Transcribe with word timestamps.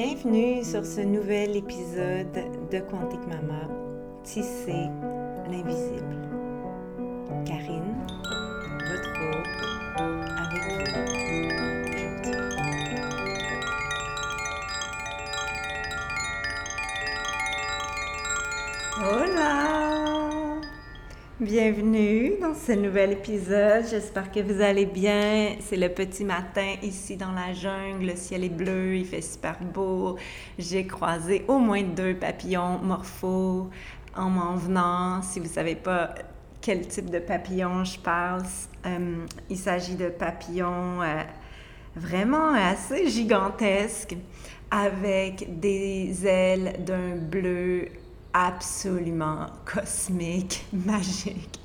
Bienvenue 0.00 0.62
sur 0.62 0.86
ce 0.86 1.00
nouvel 1.00 1.56
épisode 1.56 2.32
de 2.70 2.78
Quantique 2.78 3.26
Mama, 3.26 3.66
Tisser 4.22 4.86
l'invisible. 5.50 6.14
Karine, 7.44 7.87
Bienvenue 21.48 22.34
dans 22.42 22.52
ce 22.52 22.72
nouvel 22.72 23.12
épisode. 23.12 23.86
J'espère 23.88 24.30
que 24.30 24.40
vous 24.40 24.60
allez 24.60 24.84
bien. 24.84 25.56
C'est 25.60 25.78
le 25.78 25.88
petit 25.88 26.22
matin 26.22 26.74
ici 26.82 27.16
dans 27.16 27.32
la 27.32 27.54
jungle. 27.54 28.04
Le 28.04 28.16
ciel 28.16 28.44
est 28.44 28.50
bleu, 28.50 28.96
il 28.96 29.06
fait 29.06 29.22
super 29.22 29.56
beau. 29.58 30.18
J'ai 30.58 30.86
croisé 30.86 31.46
au 31.48 31.58
moins 31.58 31.82
deux 31.82 32.14
papillons 32.14 32.80
morphos 32.80 33.70
en 34.14 34.28
m'en 34.28 34.56
venant. 34.56 35.22
Si 35.22 35.38
vous 35.38 35.46
ne 35.46 35.50
savez 35.50 35.74
pas 35.74 36.10
quel 36.60 36.86
type 36.86 37.08
de 37.08 37.18
papillon 37.18 37.82
je 37.82 37.98
parle, 37.98 38.42
euh, 38.84 39.24
il 39.48 39.56
s'agit 39.56 39.94
de 39.94 40.10
papillons 40.10 41.00
euh, 41.00 41.22
vraiment 41.96 42.52
assez 42.52 43.08
gigantesques 43.08 44.16
avec 44.70 45.58
des 45.58 46.26
ailes 46.26 46.84
d'un 46.84 47.16
bleu 47.16 47.88
absolument 48.32 49.46
cosmique, 49.64 50.66
magique. 50.72 51.60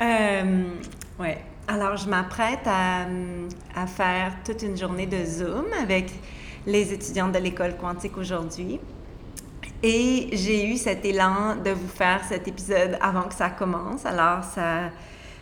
Euh, 0.00 0.64
ouais. 1.18 1.38
Alors, 1.68 1.96
je 1.96 2.08
m'apprête 2.08 2.66
à, 2.66 3.06
à, 3.76 3.86
faire 3.86 4.34
toute 4.44 4.62
une 4.62 4.76
journée 4.76 5.06
de 5.06 5.24
Zoom 5.24 5.66
avec 5.80 6.10
les 6.66 6.92
étudiants 6.92 7.28
de 7.28 7.38
l'école 7.38 7.76
quantique 7.76 8.16
aujourd'hui. 8.16 8.80
Et 9.82 10.30
j'ai 10.32 10.66
eu 10.68 10.76
cet 10.76 11.04
élan 11.04 11.56
de 11.56 11.70
vous 11.70 11.88
faire 11.88 12.22
cet 12.24 12.48
épisode 12.48 12.98
avant 13.00 13.22
que 13.22 13.34
ça 13.34 13.50
commence. 13.50 14.04
Alors, 14.04 14.42
ça, 14.44 14.90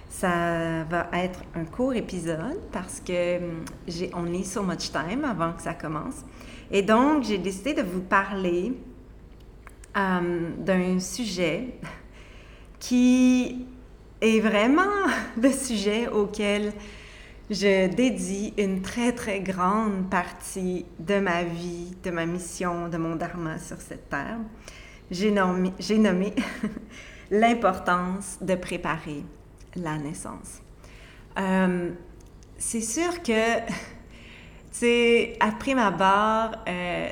ça 0.09 0.85
va 0.85 1.09
être 1.13 1.41
un 1.55 1.65
court 1.65 1.95
épisode 1.95 2.61
parce 2.73 3.01
que 3.01 3.39
j'ai, 3.87 4.11
on 4.15 4.33
est 4.33 4.45
sur 4.45 4.63
much 4.63 4.93
time 4.93 5.25
avant 5.25 5.53
que 5.53 5.63
ça 5.63 5.75
commence. 5.75 6.25
Et 6.71 6.83
donc, 6.83 7.25
j'ai 7.25 7.39
décidé 7.39 7.75
de 7.75 7.83
vous 7.83 8.01
parler 8.01 8.75
euh, 9.99 10.51
d'un 10.59 11.01
sujet 11.01 11.75
qui 12.79 13.67
est 14.21 14.41
vraiment 14.41 14.83
le 15.43 15.51
sujet 15.51 16.09
auquel 16.09 16.73
je 17.51 17.89
dédie 17.89 18.53
une 18.59 18.83
très, 18.83 19.13
très 19.13 19.41
grande 19.41 20.11
partie 20.11 20.85
de 20.99 21.19
ma 21.19 21.45
vie, 21.45 21.97
de 22.05 22.11
ma 22.11 22.27
mission, 22.27 22.89
de 22.89 22.99
mon 22.99 23.17
dharma 23.17 23.59
sur 23.59 23.81
cette 23.81 24.09
terre. 24.09 24.39
J'ai 25.11 25.31
nommé, 25.31 26.35
l'importance 27.31 28.39
de 28.41 28.55
préparer 28.55 29.25
la 29.75 29.97
naissance. 29.97 30.61
Euh, 31.39 31.91
c'est 32.59 32.83
sûr 32.83 33.23
que, 33.23 33.59
tu 33.67 33.73
sais, 34.73 35.37
après 35.41 35.75
ma 35.75 35.91
barre, 35.91 36.63
euh, 36.69 37.09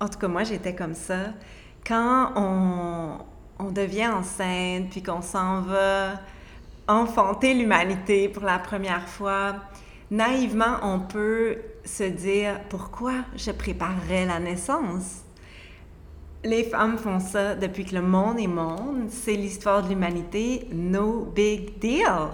en 0.00 0.08
tout 0.08 0.18
cas, 0.18 0.28
moi, 0.28 0.44
j'étais 0.44 0.74
comme 0.74 0.94
ça. 0.94 1.34
Quand 1.88 2.32
on, 2.36 3.70
devient 3.70 4.08
enceinte, 4.08 4.90
puis 4.90 5.02
qu'on 5.02 5.22
s'en 5.22 5.62
va 5.62 6.20
enfanter 6.86 7.54
l'humanité 7.54 8.28
pour 8.28 8.42
la 8.42 8.58
première 8.58 9.08
fois, 9.08 9.54
naïvement, 10.10 10.76
on 10.82 11.00
peut 11.00 11.56
se 11.86 12.04
dire 12.04 12.60
pourquoi 12.68 13.14
je 13.36 13.52
préparerais 13.52 14.26
la 14.26 14.38
naissance? 14.38 15.22
Les 16.44 16.64
femmes 16.64 16.98
font 16.98 17.20
ça 17.20 17.54
depuis 17.54 17.86
que 17.86 17.94
le 17.94 18.02
monde 18.02 18.38
est 18.38 18.46
monde. 18.46 19.06
C'est 19.08 19.34
l'histoire 19.34 19.82
de 19.82 19.88
l'humanité. 19.88 20.68
No 20.70 21.24
big 21.34 21.78
deal. 21.78 22.28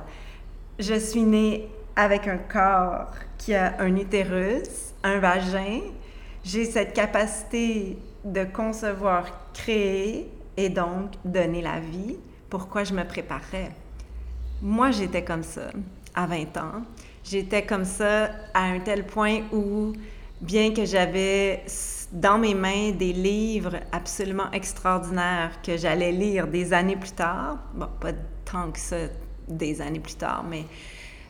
Je 0.81 0.95
suis 0.95 1.23
née 1.23 1.69
avec 1.95 2.27
un 2.27 2.39
corps 2.39 3.13
qui 3.39 3.55
a 3.55 3.75
un 3.79 3.95
utérus, 3.95 4.95
un 5.05 5.19
vagin, 5.21 5.81
j'ai 6.43 6.65
cette 6.65 6.93
capacité 6.93 7.97
de 8.25 8.45
concevoir, 8.45 9.25
créer 9.55 10.29
et 10.57 10.69
donc 10.69 11.13
donner 11.25 11.63
la 11.63 11.81
vie. 11.81 12.17
Pourquoi 12.51 12.85
je 12.85 12.93
me 12.93 13.05
préparais? 13.05 13.71
Moi, 14.61 14.91
j'étais 14.91 15.25
comme 15.25 15.43
ça 15.43 15.71
à 16.15 16.27
20 16.27 16.57
ans. 16.59 16.83
J'étais 17.25 17.65
comme 17.65 17.85
ça 17.85 18.31
à 18.53 18.65
un 18.65 18.81
tel 18.81 19.07
point 19.07 19.41
où, 19.53 19.93
bien 20.41 20.75
que 20.75 20.85
j'avais 20.85 21.65
dans 22.13 22.39
mes 22.39 22.55
mains 22.55 22.91
des 22.93 23.13
livres 23.13 23.77
absolument 23.91 24.51
extraordinaires 24.53 25.61
que 25.63 25.77
j'allais 25.77 26.13
lire 26.13 26.47
des 26.47 26.73
années 26.73 26.97
plus 26.97 27.13
tard, 27.13 27.59
bon, 27.75 27.89
pas 28.01 28.13
tant 28.45 28.71
que 28.71 28.79
ça 28.79 28.97
des 29.49 29.81
années 29.81 30.01
plus 30.01 30.15
tard, 30.15 30.45
mais 30.49 30.65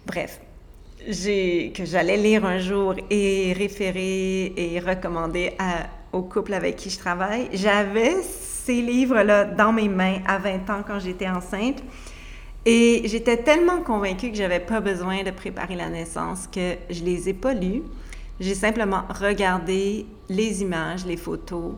bref, 0.07 0.41
que 0.99 1.85
j'allais 1.85 2.17
lire 2.17 2.45
un 2.45 2.59
jour 2.59 2.95
et 3.11 3.53
référer 3.57 4.53
et 4.57 4.81
recommander 4.81 5.53
à, 5.59 5.87
au 6.15 6.23
couple 6.23 6.55
avec 6.55 6.77
qui 6.77 6.91
je 6.91 6.99
travaille. 6.99 7.49
J'avais 7.53 8.23
ces 8.23 8.81
livres-là 8.81 9.45
dans 9.45 9.73
mes 9.73 9.89
mains 9.89 10.19
à 10.27 10.39
20 10.39 10.71
ans 10.71 10.83
quand 10.87 11.01
j'étais 11.01 11.29
enceinte. 11.29 11.83
Et 12.65 13.03
j'étais 13.05 13.37
tellement 13.37 13.83
convaincue 13.83 14.31
que 14.31 14.37
j'avais 14.37 14.61
pas 14.61 14.81
besoin 14.81 15.23
de 15.23 15.31
préparer 15.31 15.77
la 15.77 15.91
naissance 15.91 16.47
que 16.47 16.77
je 16.89 17.05
les 17.05 17.29
ai 17.29 17.35
pas 17.35 17.53
lus. 17.53 17.83
J'ai 18.41 18.55
simplement 18.55 19.03
regardé 19.21 20.07
les 20.31 20.63
images, 20.63 21.05
les 21.05 21.19
photos, 21.19 21.73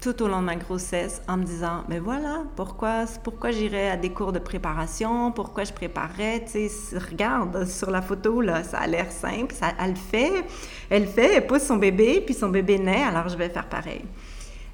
tout 0.00 0.22
au 0.22 0.28
long 0.28 0.40
de 0.40 0.46
ma 0.46 0.56
grossesse 0.56 1.20
en 1.28 1.36
me 1.36 1.44
disant, 1.44 1.84
mais 1.88 1.98
voilà, 1.98 2.44
pourquoi, 2.56 3.04
pourquoi 3.22 3.50
j'irais 3.50 3.90
à 3.90 3.96
des 3.96 4.10
cours 4.10 4.32
de 4.32 4.38
préparation, 4.38 5.30
pourquoi 5.32 5.64
je 5.64 5.72
préparerais, 5.72 6.44
tu 6.44 6.68
sais, 6.68 6.98
regarde 6.98 7.66
sur 7.66 7.90
la 7.90 8.00
photo, 8.00 8.40
là, 8.40 8.62
ça 8.64 8.78
a 8.78 8.86
l'air 8.86 9.12
simple, 9.12 9.54
elle 9.78 9.96
fait, 9.96 10.44
elle 10.88 11.06
fait, 11.06 11.34
elle 11.36 11.46
pousse 11.46 11.64
son 11.64 11.76
bébé, 11.76 12.22
puis 12.24 12.34
son 12.34 12.48
bébé 12.48 12.78
naît, 12.78 13.02
alors 13.02 13.28
je 13.28 13.36
vais 13.36 13.50
faire 13.50 13.66
pareil. 13.66 14.02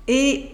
Et 0.07 0.47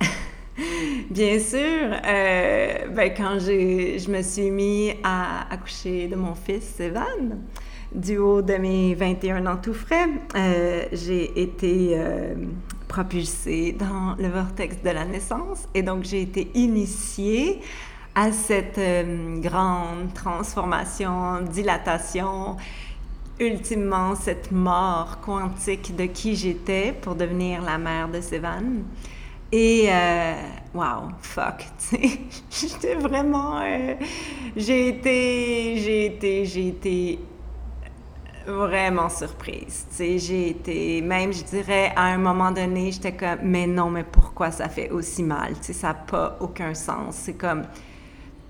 bien 1.10 1.38
sûr, 1.38 1.58
euh, 2.06 2.88
ben, 2.88 3.14
quand 3.16 3.38
je 3.38 4.10
me 4.10 4.22
suis 4.22 4.50
mis 4.50 4.92
à 5.02 5.50
accoucher 5.50 6.08
de 6.08 6.16
mon 6.16 6.34
fils, 6.34 6.78
Evan, 6.78 7.38
du 7.92 8.18
haut 8.18 8.42
de 8.42 8.54
mes 8.54 8.94
21 8.94 9.46
ans 9.46 9.56
tout 9.56 9.72
frais, 9.72 10.08
euh, 10.36 10.84
j'ai 10.92 11.40
été 11.40 11.92
euh, 11.94 12.34
propulsée 12.88 13.72
dans 13.72 14.16
le 14.18 14.28
vortex 14.28 14.82
de 14.82 14.90
la 14.90 15.04
naissance 15.04 15.68
et 15.74 15.82
donc 15.82 16.04
j'ai 16.04 16.22
été 16.22 16.50
initiée 16.54 17.60
à 18.14 18.32
cette 18.32 18.78
euh, 18.78 19.40
grande 19.40 20.12
transformation, 20.14 21.42
dilatation, 21.42 22.56
ultimement 23.38 24.16
cette 24.16 24.50
mort 24.50 25.20
quantique 25.20 25.94
de 25.94 26.06
qui 26.06 26.34
j'étais 26.34 26.92
pour 27.00 27.14
devenir 27.14 27.62
la 27.62 27.78
mère 27.78 28.08
de 28.08 28.20
Sévan. 28.20 28.82
Et 29.52 29.86
euh, 29.88 30.34
wow, 30.74 31.08
fuck, 31.22 31.64
j'étais 32.50 32.96
vraiment, 32.96 33.60
euh, 33.62 33.94
j'ai 34.56 34.88
été, 34.88 35.76
j'ai 35.76 36.06
été, 36.06 36.44
j'ai 36.44 36.68
été 36.68 37.18
vraiment 38.48 39.08
surprise. 39.08 39.86
J'ai 39.98 40.50
été, 40.50 41.00
même 41.02 41.32
je 41.32 41.44
dirais, 41.44 41.92
à 41.94 42.04
un 42.04 42.18
moment 42.18 42.50
donné, 42.50 42.90
j'étais 42.92 43.12
comme, 43.12 43.38
mais 43.42 43.66
non, 43.66 43.90
mais 43.90 44.04
pourquoi 44.04 44.50
ça 44.50 44.68
fait 44.68 44.90
aussi 44.90 45.22
mal? 45.22 45.54
sais, 45.60 45.72
ça 45.72 45.88
n'a 45.88 45.94
pas 45.94 46.36
aucun 46.40 46.74
sens. 46.74 47.16
C'est 47.16 47.34
comme, 47.34 47.62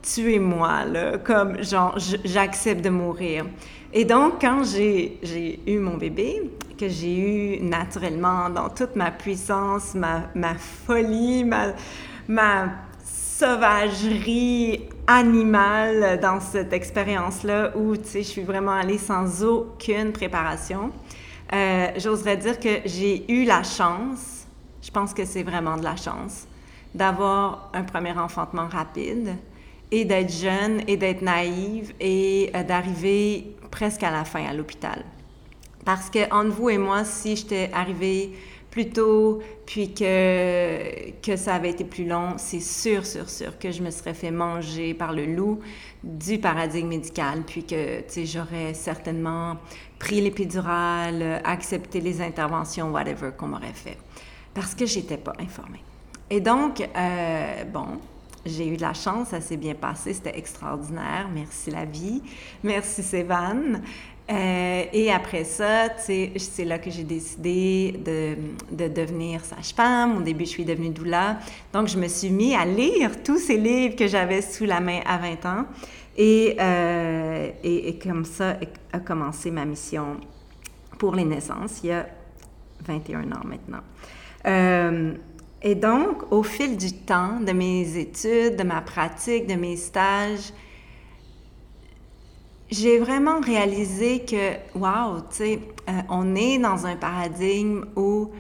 tuez-moi, 0.03 0.85
là, 0.85 1.19
comme, 1.19 1.63
genre, 1.63 1.97
j'accepte 2.25 2.83
de 2.83 2.91
mourir. 2.91 3.47
Et 3.93 4.05
donc, 4.05 4.41
quand 4.41 4.63
j'ai 4.65 5.61
eu 5.67 5.79
mon 5.79 5.97
bébé, 5.97 6.51
que 6.79 6.89
j'ai 6.89 7.59
eu 7.59 7.61
naturellement 7.63 8.49
dans 8.51 8.69
toute 8.69 8.95
ma 8.95 9.11
puissance, 9.11 9.95
ma, 9.95 10.31
ma 10.35 10.55
folie, 10.55 11.45
ma, 11.45 11.73
ma 12.29 12.69
sauvagerie 13.39 14.89
animale 15.07 16.19
dans 16.21 16.41
cette 16.41 16.73
expérience-là 16.73 17.71
où, 17.77 17.97
tu 17.97 18.05
sais, 18.05 18.23
je 18.25 18.29
suis 18.29 18.43
vraiment 18.43 18.73
allée 18.73 18.99
sans 18.99 19.45
aucune 19.45 20.11
préparation. 20.11 20.91
Euh, 21.53 21.87
J'oserais 21.97 22.37
dire 22.37 22.59
que 22.59 22.81
j'ai 22.85 23.31
eu 23.31 23.45
la 23.45 23.63
chance, 23.63 24.45
je 24.83 24.91
pense 24.91 25.15
que 25.15 25.25
c'est 25.25 25.45
vraiment 25.45 25.77
de 25.77 25.85
la 25.85 25.95
chance, 25.95 26.49
d'avoir 26.93 27.71
un 27.75 27.85
premier 27.85 28.19
enfantement 28.19 28.67
rapide 28.67 29.37
et 29.93 30.05
d'être 30.05 30.33
jeune 30.33 30.83
et 30.89 30.97
d'être 30.97 31.23
naïve 31.23 31.93
et 32.01 32.51
euh, 32.57 32.65
d'arriver 32.65 33.55
presque 33.71 34.03
à 34.03 34.11
la 34.11 34.25
fin 34.25 34.45
à 34.47 34.53
l'hôpital. 34.53 35.05
Parce 35.85 36.11
que 36.11 36.29
entre 36.35 36.57
vous 36.57 36.71
et 36.71 36.79
moi, 36.79 37.05
si 37.05 37.37
j'étais 37.37 37.71
arrivée 37.73 38.33
plus 38.79 38.91
tôt, 38.91 39.41
puis 39.67 39.93
que, 39.93 41.11
que 41.21 41.35
ça 41.35 41.57
avait 41.57 41.71
été 41.71 41.83
plus 41.83 42.07
long, 42.07 42.35
c'est 42.37 42.61
sûr, 42.61 43.05
sûr, 43.05 43.29
sûr 43.29 43.59
que 43.59 43.73
je 43.73 43.83
me 43.83 43.91
serais 43.91 44.15
fait 44.15 44.31
manger 44.31 44.95
par 44.95 45.13
le 45.13 45.27
loup 45.27 45.59
du 46.05 46.39
paradigme 46.39 46.87
médical, 46.87 47.43
puis 47.45 47.65
que, 47.65 48.03
tu 48.03 48.05
sais, 48.07 48.27
j'aurais 48.27 48.75
certainement 48.75 49.57
pris 49.99 50.21
l'épidurale, 50.21 51.41
accepté 51.43 52.01
les 52.01 52.21
interventions, 52.21 52.93
whatever, 52.93 53.31
qu'on 53.37 53.49
m'aurait 53.49 53.73
fait, 53.75 53.99
parce 54.55 54.77
que 54.77 54.87
j'étais 54.87 55.19
pas 55.19 55.33
informée. 55.41 55.83
Et 56.31 56.41
donc, 56.41 56.81
euh, 56.81 57.65
bon, 57.65 57.99
j'ai 58.47 58.69
eu 58.69 58.77
de 58.77 58.83
la 58.83 58.95
chance, 58.95 59.31
ça 59.31 59.41
s'est 59.41 59.57
bien 59.57 59.75
passé, 59.75 60.15
c'était 60.15 60.39
extraordinaire. 60.39 61.29
Merci 61.35 61.73
la 61.73 61.85
vie, 61.85 62.23
merci 62.63 63.03
Sévan. 63.03 63.81
Euh, 64.31 64.85
et 64.93 65.11
après 65.11 65.45
ça, 65.45 65.89
c'est 65.99 66.65
là 66.65 66.79
que 66.79 66.91
j'ai 66.91 67.05
décidé 67.05 67.95
de, 68.05 68.37
de 68.77 68.89
devenir 68.89 69.43
sage-femme. 69.45 70.19
Au 70.19 70.21
début, 70.21 70.45
je 70.45 70.51
suis 70.51 70.65
devenue 70.65 70.91
doula. 70.91 71.39
Donc, 71.73 71.89
je 71.89 71.99
me 71.99 72.09
suis 72.09 72.31
mis 72.31 72.55
à 72.55 72.67
lire 72.67 73.23
tous 73.23 73.39
ces 73.39 73.57
livres 73.57 73.97
que 73.97 74.07
j'avais 74.07 74.43
sous 74.43 74.67
la 74.67 74.81
main 74.81 75.01
à 75.07 75.17
20 75.17 75.47
ans. 75.47 75.65
Et, 76.17 76.57
euh, 76.61 77.51
et, 77.63 77.89
et, 77.89 77.99
comme 77.99 78.25
ça 78.25 78.57
a 78.93 78.99
commencé 78.99 79.51
ma 79.51 79.65
mission 79.65 80.17
pour 80.99 81.15
les 81.15 81.25
naissances, 81.25 81.81
il 81.85 81.91
y 81.91 81.93
a 81.93 82.07
21 82.85 83.33
ans 83.33 83.45
maintenant. 83.45 83.83
Euh, 84.47 85.13
et 85.63 85.75
donc, 85.75 86.31
au 86.33 86.43
fil 86.43 86.77
du 86.77 86.93
temps, 86.93 87.41
de 87.41 87.53
mes 87.53 87.97
études, 87.97 88.57
de 88.57 88.63
ma 88.63 88.81
pratique, 88.81 89.47
de 89.47 89.55
mes 89.55 89.77
stages, 89.77 90.53
j'ai 92.71 92.99
vraiment 92.99 93.41
réalisé 93.41 94.21
que, 94.21 94.79
wow, 94.79 95.21
tu 95.31 95.37
sais, 95.37 95.61
euh, 95.89 95.93
on 96.11 96.35
est 96.35 96.59
dans 96.59 96.87
un 96.87 96.97
paradigme 96.97 97.87
où 97.97 98.31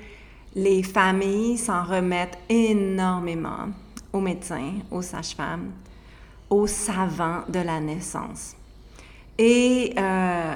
les 0.54 0.82
familles 0.82 1.56
s'en 1.56 1.84
remettent 1.84 2.38
énormément 2.48 3.68
aux 4.12 4.20
médecins, 4.20 4.72
aux 4.90 5.02
sages-femmes, 5.02 5.72
aux 6.50 6.66
savants 6.66 7.42
de 7.48 7.60
la 7.60 7.80
naissance. 7.80 8.54
Et 9.38 9.94
euh, 9.98 10.54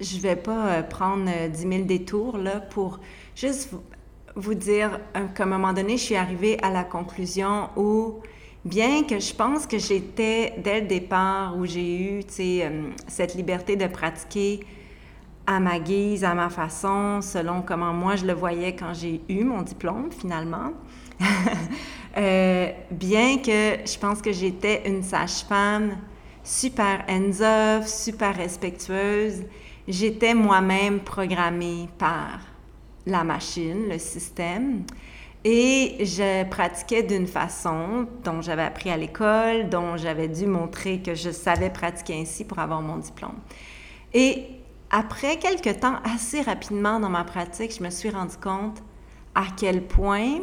je 0.00 0.16
ne 0.16 0.20
vais 0.20 0.36
pas 0.36 0.66
euh, 0.66 0.82
prendre 0.82 1.30
10 1.48 1.58
000 1.58 1.84
détours 1.84 2.36
là, 2.36 2.60
pour 2.60 3.00
juste 3.34 3.70
vous 4.34 4.54
dire 4.54 5.00
qu'à 5.34 5.44
un 5.44 5.46
moment 5.46 5.72
donné, 5.72 5.96
je 5.96 6.02
suis 6.02 6.16
arrivée 6.16 6.58
à 6.62 6.70
la 6.70 6.84
conclusion 6.84 7.70
où 7.76 8.16
bien 8.66 9.04
que 9.04 9.20
je 9.20 9.32
pense 9.32 9.66
que 9.66 9.78
j'étais, 9.78 10.54
dès 10.58 10.80
le 10.80 10.86
départ, 10.86 11.56
où 11.56 11.64
j'ai 11.64 12.00
eu 12.00 12.20
euh, 12.40 12.90
cette 13.06 13.34
liberté 13.34 13.76
de 13.76 13.86
pratiquer 13.86 14.60
à 15.46 15.60
ma 15.60 15.78
guise, 15.78 16.24
à 16.24 16.34
ma 16.34 16.50
façon, 16.50 17.20
selon 17.22 17.62
comment 17.62 17.92
moi 17.92 18.16
je 18.16 18.26
le 18.26 18.32
voyais 18.32 18.74
quand 18.74 18.92
j'ai 18.92 19.20
eu 19.28 19.44
mon 19.44 19.62
diplôme 19.62 20.10
finalement. 20.10 20.72
euh, 22.16 22.70
bien 22.90 23.38
que 23.38 23.78
je 23.86 23.98
pense 23.98 24.20
que 24.20 24.32
j'étais 24.32 24.82
une 24.88 25.04
sage-femme 25.04 25.96
super 26.42 27.04
hands-off, 27.08 27.86
super 27.86 28.36
respectueuse, 28.36 29.44
j'étais 29.86 30.34
moi-même 30.34 31.00
programmée 31.00 31.88
par 31.98 32.40
la 33.06 33.22
machine, 33.22 33.88
le 33.88 33.98
système. 33.98 34.82
Et 35.48 36.04
je 36.04 36.42
pratiquais 36.48 37.04
d'une 37.04 37.28
façon 37.28 38.08
dont 38.24 38.42
j'avais 38.42 38.64
appris 38.64 38.90
à 38.90 38.96
l'école, 38.96 39.68
dont 39.68 39.96
j'avais 39.96 40.26
dû 40.26 40.44
montrer 40.44 41.00
que 41.00 41.14
je 41.14 41.30
savais 41.30 41.70
pratiquer 41.70 42.20
ainsi 42.20 42.44
pour 42.44 42.58
avoir 42.58 42.82
mon 42.82 42.96
diplôme. 42.96 43.38
Et 44.12 44.48
après 44.90 45.36
quelques 45.36 45.78
temps, 45.78 46.00
assez 46.02 46.40
rapidement 46.40 46.98
dans 46.98 47.10
ma 47.10 47.22
pratique, 47.22 47.76
je 47.78 47.84
me 47.84 47.90
suis 47.90 48.10
rendu 48.10 48.36
compte 48.38 48.82
à 49.36 49.44
quel 49.56 49.86
point 49.86 50.40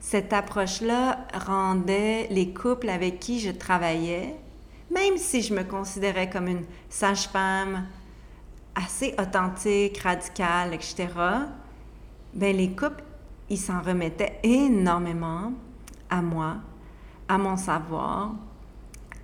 cette 0.00 0.32
approche-là 0.32 1.26
rendait 1.46 2.26
les 2.30 2.48
couples 2.48 2.88
avec 2.88 3.20
qui 3.20 3.40
je 3.40 3.50
travaillais, 3.50 4.34
même 4.90 5.18
si 5.18 5.42
je 5.42 5.52
me 5.52 5.62
considérais 5.62 6.30
comme 6.30 6.48
une 6.48 6.64
sage-femme 6.88 7.86
assez 8.74 9.14
authentique, 9.18 9.98
radicale, 9.98 10.72
etc., 10.72 11.08
ben 12.32 12.56
les 12.56 12.70
couples 12.70 13.04
il 13.50 13.58
s'en 13.58 13.80
remettait 13.80 14.38
énormément 14.42 15.52
à 16.10 16.22
moi, 16.22 16.56
à 17.28 17.38
mon 17.38 17.56
savoir, 17.56 18.32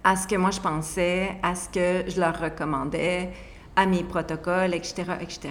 à 0.02 0.16
ce 0.16 0.26
que 0.26 0.36
moi 0.36 0.50
je 0.50 0.60
pensais, 0.60 1.36
à 1.42 1.54
ce 1.54 1.68
que 1.68 2.10
je 2.10 2.20
leur 2.20 2.38
recommandais, 2.38 3.30
à 3.76 3.86
mes 3.86 4.02
protocoles, 4.02 4.74
etc., 4.74 5.04
etc. 5.20 5.50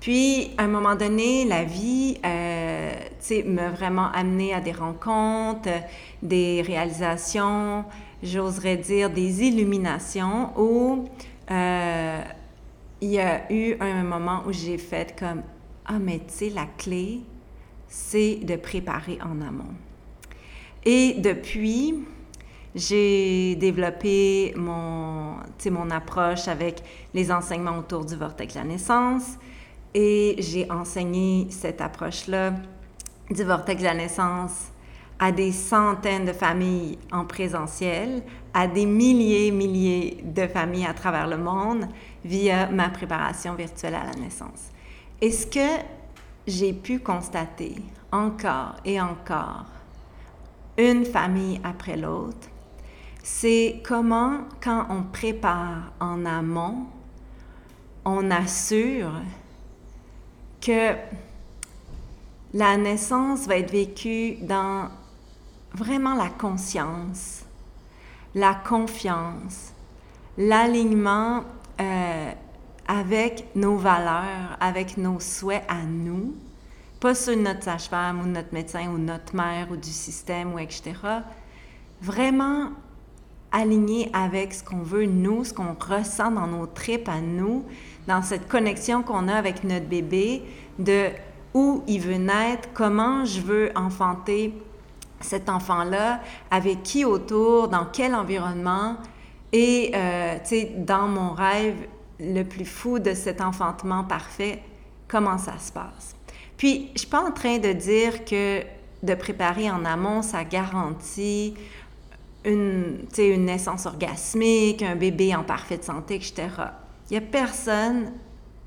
Puis, 0.00 0.50
à 0.58 0.64
un 0.64 0.68
moment 0.68 0.96
donné, 0.96 1.44
la 1.44 1.62
vie, 1.62 2.18
euh, 2.26 2.92
tu 3.20 3.26
sais, 3.26 3.42
m'a 3.44 3.70
vraiment 3.70 4.10
amené 4.10 4.52
à 4.52 4.60
des 4.60 4.72
rencontres, 4.72 5.68
des 6.20 6.60
réalisations, 6.60 7.84
j'oserais 8.20 8.78
dire 8.78 9.10
des 9.10 9.44
illuminations 9.44 10.50
où 10.58 11.04
euh, 11.52 12.20
il 13.00 13.10
y 13.10 13.20
a 13.20 13.52
eu 13.52 13.76
un 13.78 14.02
moment 14.02 14.42
où 14.44 14.52
j'ai 14.52 14.76
fait 14.76 15.16
comme, 15.16 15.42
ah, 15.86 16.00
mais 16.00 16.18
tu 16.18 16.34
sais, 16.34 16.50
la 16.50 16.66
clé, 16.78 17.20
c'est 17.92 18.36
de 18.36 18.56
préparer 18.56 19.18
en 19.22 19.42
amont. 19.42 19.74
Et 20.82 21.16
depuis, 21.18 21.94
j'ai 22.74 23.54
développé 23.56 24.54
mon, 24.56 25.36
mon 25.70 25.90
approche 25.90 26.48
avec 26.48 26.82
les 27.12 27.30
enseignements 27.30 27.76
autour 27.78 28.06
du 28.06 28.16
vortex 28.16 28.54
de 28.54 28.60
la 28.60 28.64
naissance 28.64 29.36
et 29.92 30.36
j'ai 30.38 30.70
enseigné 30.70 31.48
cette 31.50 31.82
approche-là 31.82 32.54
du 33.30 33.44
vortex 33.44 33.82
de 33.82 33.86
la 33.86 33.94
naissance 33.94 34.68
à 35.18 35.30
des 35.30 35.52
centaines 35.52 36.24
de 36.24 36.32
familles 36.32 36.98
en 37.12 37.26
présentiel, 37.26 38.22
à 38.54 38.66
des 38.66 38.86
milliers, 38.86 39.50
milliers 39.50 40.16
de 40.24 40.46
familles 40.46 40.86
à 40.86 40.94
travers 40.94 41.26
le 41.26 41.36
monde 41.36 41.86
via 42.24 42.70
ma 42.70 42.88
préparation 42.88 43.54
virtuelle 43.54 43.96
à 43.96 44.06
la 44.06 44.18
naissance. 44.18 44.70
Est-ce 45.20 45.46
que 45.46 45.82
j'ai 46.46 46.72
pu 46.72 47.00
constater 47.00 47.76
encore 48.10 48.76
et 48.84 49.00
encore, 49.00 49.64
une 50.76 51.04
famille 51.04 51.60
après 51.64 51.96
l'autre, 51.96 52.48
c'est 53.22 53.82
comment, 53.84 54.40
quand 54.60 54.86
on 54.90 55.02
prépare 55.04 55.92
en 56.00 56.26
amont, 56.26 56.86
on 58.04 58.30
assure 58.30 59.12
que 60.60 60.94
la 62.52 62.76
naissance 62.76 63.46
va 63.46 63.56
être 63.56 63.70
vécue 63.70 64.36
dans 64.42 64.88
vraiment 65.72 66.14
la 66.14 66.28
conscience, 66.28 67.44
la 68.34 68.54
confiance, 68.54 69.72
l'alignement 70.36 71.44
euh, 71.80 72.32
avec 72.92 73.46
nos 73.54 73.76
valeurs, 73.76 74.58
avec 74.60 74.98
nos 74.98 75.18
souhaits 75.18 75.64
à 75.66 75.82
nous, 75.82 76.34
pas 77.00 77.14
ceux 77.14 77.34
de 77.34 77.40
notre 77.40 77.62
sage-femme 77.62 78.20
ou 78.20 78.24
de 78.24 78.28
notre 78.28 78.52
médecin 78.52 78.90
ou 78.90 78.98
de 78.98 79.04
notre 79.04 79.34
mère 79.34 79.68
ou 79.70 79.76
du 79.76 79.88
système 79.88 80.52
ou 80.52 80.58
etc. 80.58 80.92
Vraiment 82.02 82.68
aligné 83.50 84.10
avec 84.12 84.52
ce 84.52 84.62
qu'on 84.62 84.82
veut 84.82 85.06
nous, 85.06 85.44
ce 85.44 85.54
qu'on 85.54 85.74
ressent 85.80 86.32
dans 86.32 86.46
nos 86.46 86.66
tripes 86.66 87.08
à 87.08 87.22
nous, 87.22 87.64
dans 88.06 88.20
cette 88.20 88.46
connexion 88.46 89.02
qu'on 89.02 89.26
a 89.26 89.34
avec 89.34 89.64
notre 89.64 89.86
bébé, 89.86 90.42
de 90.78 91.08
où 91.54 91.82
il 91.86 92.00
veut 92.00 92.16
naître, 92.16 92.68
comment 92.74 93.24
je 93.24 93.40
veux 93.40 93.72
enfanter 93.74 94.54
cet 95.20 95.48
enfant-là, 95.48 96.20
avec 96.50 96.82
qui 96.82 97.06
autour, 97.06 97.68
dans 97.68 97.86
quel 97.90 98.14
environnement. 98.14 98.96
Et, 99.52 99.92
euh, 99.94 100.38
dans 100.78 101.08
mon 101.08 101.32
rêve, 101.32 101.76
le 102.22 102.44
plus 102.44 102.64
fou 102.64 102.98
de 102.98 103.14
cet 103.14 103.40
enfantement 103.40 104.04
parfait, 104.04 104.62
comment 105.08 105.38
ça 105.38 105.58
se 105.58 105.72
passe? 105.72 106.16
Puis, 106.56 106.90
je 106.94 107.00
suis 107.00 107.08
pas 107.08 107.22
en 107.22 107.32
train 107.32 107.58
de 107.58 107.72
dire 107.72 108.24
que 108.24 108.62
de 109.02 109.14
préparer 109.14 109.70
en 109.70 109.84
amont, 109.84 110.22
ça 110.22 110.44
garantit 110.44 111.54
une, 112.44 113.04
une 113.18 113.44
naissance 113.44 113.86
orgasmique, 113.86 114.82
un 114.82 114.94
bébé 114.94 115.34
en 115.34 115.42
parfaite 115.42 115.84
santé, 115.84 116.14
etc. 116.16 116.48
Il 117.10 117.12
n'y 117.12 117.16
a 117.16 117.20
personne 117.20 118.12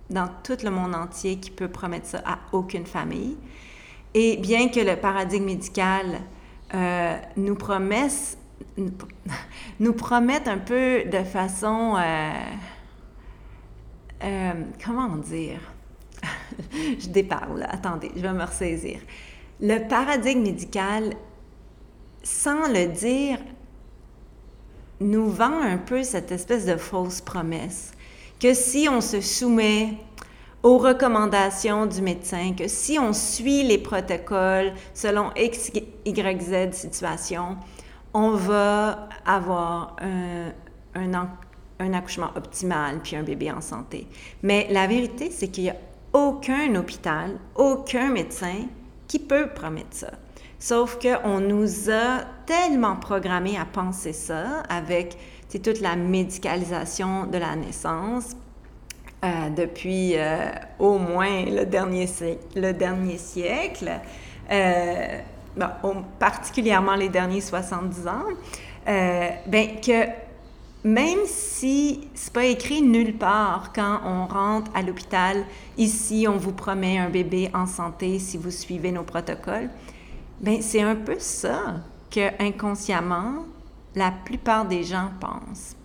dans 0.09 0.29
tout 0.43 0.57
le 0.63 0.69
monde 0.69 0.93
entier 0.93 1.37
qui 1.37 1.51
peut 1.51 1.69
promettre 1.69 2.07
ça 2.07 2.21
à 2.25 2.39
aucune 2.51 2.85
famille. 2.85 3.37
Et 4.13 4.37
bien 4.37 4.69
que 4.69 4.79
le 4.79 4.95
paradigme 4.97 5.45
médical 5.45 6.19
euh, 6.73 7.17
nous 7.37 7.55
promette, 7.55 8.37
nous 9.79 9.93
promette 9.93 10.47
un 10.47 10.57
peu 10.57 11.03
de 11.05 11.23
façon... 11.23 11.95
Euh, 11.97 12.31
euh, 14.25 14.53
comment 14.83 15.15
dire? 15.17 15.59
je 16.99 17.07
déparle, 17.07 17.65
attendez, 17.69 18.11
je 18.15 18.21
vais 18.21 18.33
me 18.33 18.43
ressaisir. 18.43 18.99
Le 19.61 19.87
paradigme 19.87 20.41
médical, 20.41 21.13
sans 22.23 22.67
le 22.67 22.87
dire, 22.87 23.37
nous 24.99 25.29
vend 25.29 25.61
un 25.61 25.77
peu 25.77 26.03
cette 26.03 26.31
espèce 26.31 26.65
de 26.65 26.77
fausse 26.77 27.21
promesse 27.21 27.93
que 28.39 28.53
si 28.53 28.87
on 28.89 29.01
se 29.01 29.21
soumet 29.21 29.97
aux 30.63 30.77
recommandations 30.77 31.85
du 31.85 32.01
médecin, 32.01 32.53
que 32.57 32.67
si 32.67 32.97
on 32.99 33.13
suit 33.13 33.63
les 33.63 33.77
protocoles 33.77 34.73
selon 34.93 35.31
X, 35.35 35.71
Y, 36.05 36.41
Z 36.41 36.73
situation, 36.73 37.57
on 38.13 38.31
va 38.31 39.09
avoir 39.25 39.95
un, 40.01 40.51
un, 40.95 41.29
un 41.79 41.93
accouchement 41.93 42.31
optimal 42.35 42.99
puis 43.03 43.15
un 43.15 43.23
bébé 43.23 43.51
en 43.51 43.61
santé. 43.61 44.07
Mais 44.43 44.67
la 44.69 44.87
vérité, 44.87 45.29
c'est 45.31 45.49
qu'il 45.49 45.65
n'y 45.65 45.69
a 45.69 45.75
aucun 46.13 46.73
hôpital, 46.75 47.37
aucun 47.55 48.09
médecin 48.09 48.67
qui 49.07 49.19
peut 49.19 49.47
promettre 49.53 49.91
ça. 49.91 50.11
Sauf 50.59 50.97
qu'on 50.97 51.39
nous 51.39 51.89
a 51.91 52.21
tellement 52.45 52.95
programmé 52.95 53.57
à 53.57 53.65
penser 53.65 54.13
ça 54.13 54.63
avec 54.69 55.17
toute 55.63 55.81
la 55.81 55.95
médicalisation 55.95 57.27
de 57.27 57.37
la 57.37 57.55
naissance 57.55 58.35
euh, 59.23 59.49
depuis 59.55 60.17
euh, 60.17 60.49
au 60.79 60.97
moins 60.97 61.45
le 61.45 61.65
dernier, 61.65 62.07
le 62.55 62.71
dernier 62.73 63.17
siècle, 63.17 63.91
euh, 64.51 65.19
particulièrement 66.19 66.95
les 66.95 67.09
derniers 67.09 67.41
70 67.41 68.07
ans, 68.07 68.23
ben, 68.85 69.79
que 69.81 70.24
même 70.85 71.25
si 71.25 72.07
c'est 72.13 72.31
pas 72.31 72.45
écrit 72.45 72.83
nulle 72.83 73.17
part 73.17 73.71
quand 73.73 74.01
on 74.05 74.27
rentre 74.27 74.69
à 74.75 74.83
l'hôpital, 74.83 75.43
ici 75.79 76.27
on 76.29 76.37
vous 76.37 76.51
promet 76.51 76.99
un 76.99 77.09
bébé 77.09 77.49
en 77.55 77.65
santé 77.65 78.19
si 78.19 78.37
vous 78.37 78.51
suivez 78.51 78.91
nos 78.91 79.01
protocoles, 79.01 79.71
ben 80.39 80.61
c'est 80.61 80.81
un 80.81 80.95
peu 80.95 81.15
ça 81.17 81.77
que 82.11 82.29
inconsciemment 82.39 83.45
la 83.95 84.11
plupart 84.11 84.67
des 84.67 84.83
gens 84.83 85.09
pensent. 85.19 85.75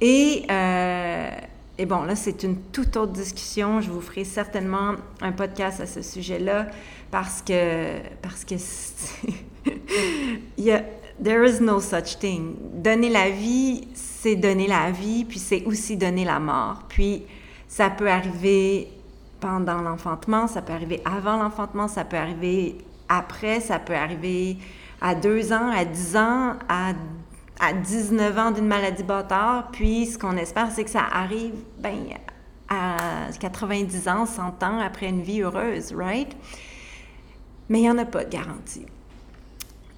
Et, 0.00 0.46
euh, 0.50 1.30
et 1.76 1.84
bon, 1.84 2.04
là, 2.04 2.16
c'est 2.16 2.44
une 2.44 2.56
toute 2.72 2.96
autre 2.96 3.12
discussion. 3.12 3.82
Je 3.82 3.90
vous 3.90 4.00
ferai 4.00 4.24
certainement 4.24 4.94
un 5.20 5.32
podcast 5.32 5.80
à 5.80 5.86
ce 5.86 6.00
sujet-là 6.00 6.68
parce 7.10 7.42
que, 7.42 7.98
parce 8.22 8.44
que 8.44 8.54
there 11.22 11.44
is 11.44 11.60
no 11.60 11.80
such 11.80 12.18
thing. 12.18 12.56
Donner 12.82 13.10
la 13.10 13.30
vie, 13.30 13.86
c'est 14.24 14.36
donner 14.36 14.66
la 14.66 14.90
vie, 14.90 15.26
puis 15.26 15.38
c'est 15.38 15.64
aussi 15.66 15.98
donner 15.98 16.24
la 16.24 16.40
mort. 16.40 16.84
Puis 16.88 17.24
ça 17.68 17.90
peut 17.90 18.08
arriver 18.08 18.88
pendant 19.38 19.82
l'enfantement, 19.82 20.46
ça 20.46 20.62
peut 20.62 20.72
arriver 20.72 21.02
avant 21.04 21.36
l'enfantement, 21.36 21.88
ça 21.88 22.06
peut 22.06 22.16
arriver 22.16 22.78
après, 23.10 23.60
ça 23.60 23.78
peut 23.78 23.94
arriver 23.94 24.56
à 25.02 25.14
deux 25.14 25.52
ans, 25.52 25.70
à 25.70 25.84
dix 25.84 26.16
ans, 26.16 26.54
à, 26.70 26.94
à 27.60 27.72
19 27.74 28.38
ans 28.38 28.50
d'une 28.50 28.66
maladie 28.66 29.02
bâtard. 29.02 29.68
Puis 29.72 30.06
ce 30.06 30.16
qu'on 30.16 30.38
espère, 30.38 30.70
c'est 30.72 30.84
que 30.84 30.90
ça 30.90 31.04
arrive 31.12 31.56
ben, 31.80 32.06
à 32.70 32.96
90 33.38 34.08
ans, 34.08 34.24
100 34.24 34.62
ans 34.62 34.78
après 34.80 35.10
une 35.10 35.20
vie 35.20 35.42
heureuse, 35.42 35.92
right? 35.94 36.34
Mais 37.68 37.80
il 37.80 37.82
n'y 37.82 37.90
en 37.90 37.98
a 37.98 38.06
pas 38.06 38.24
de 38.24 38.30
garantie. 38.30 38.86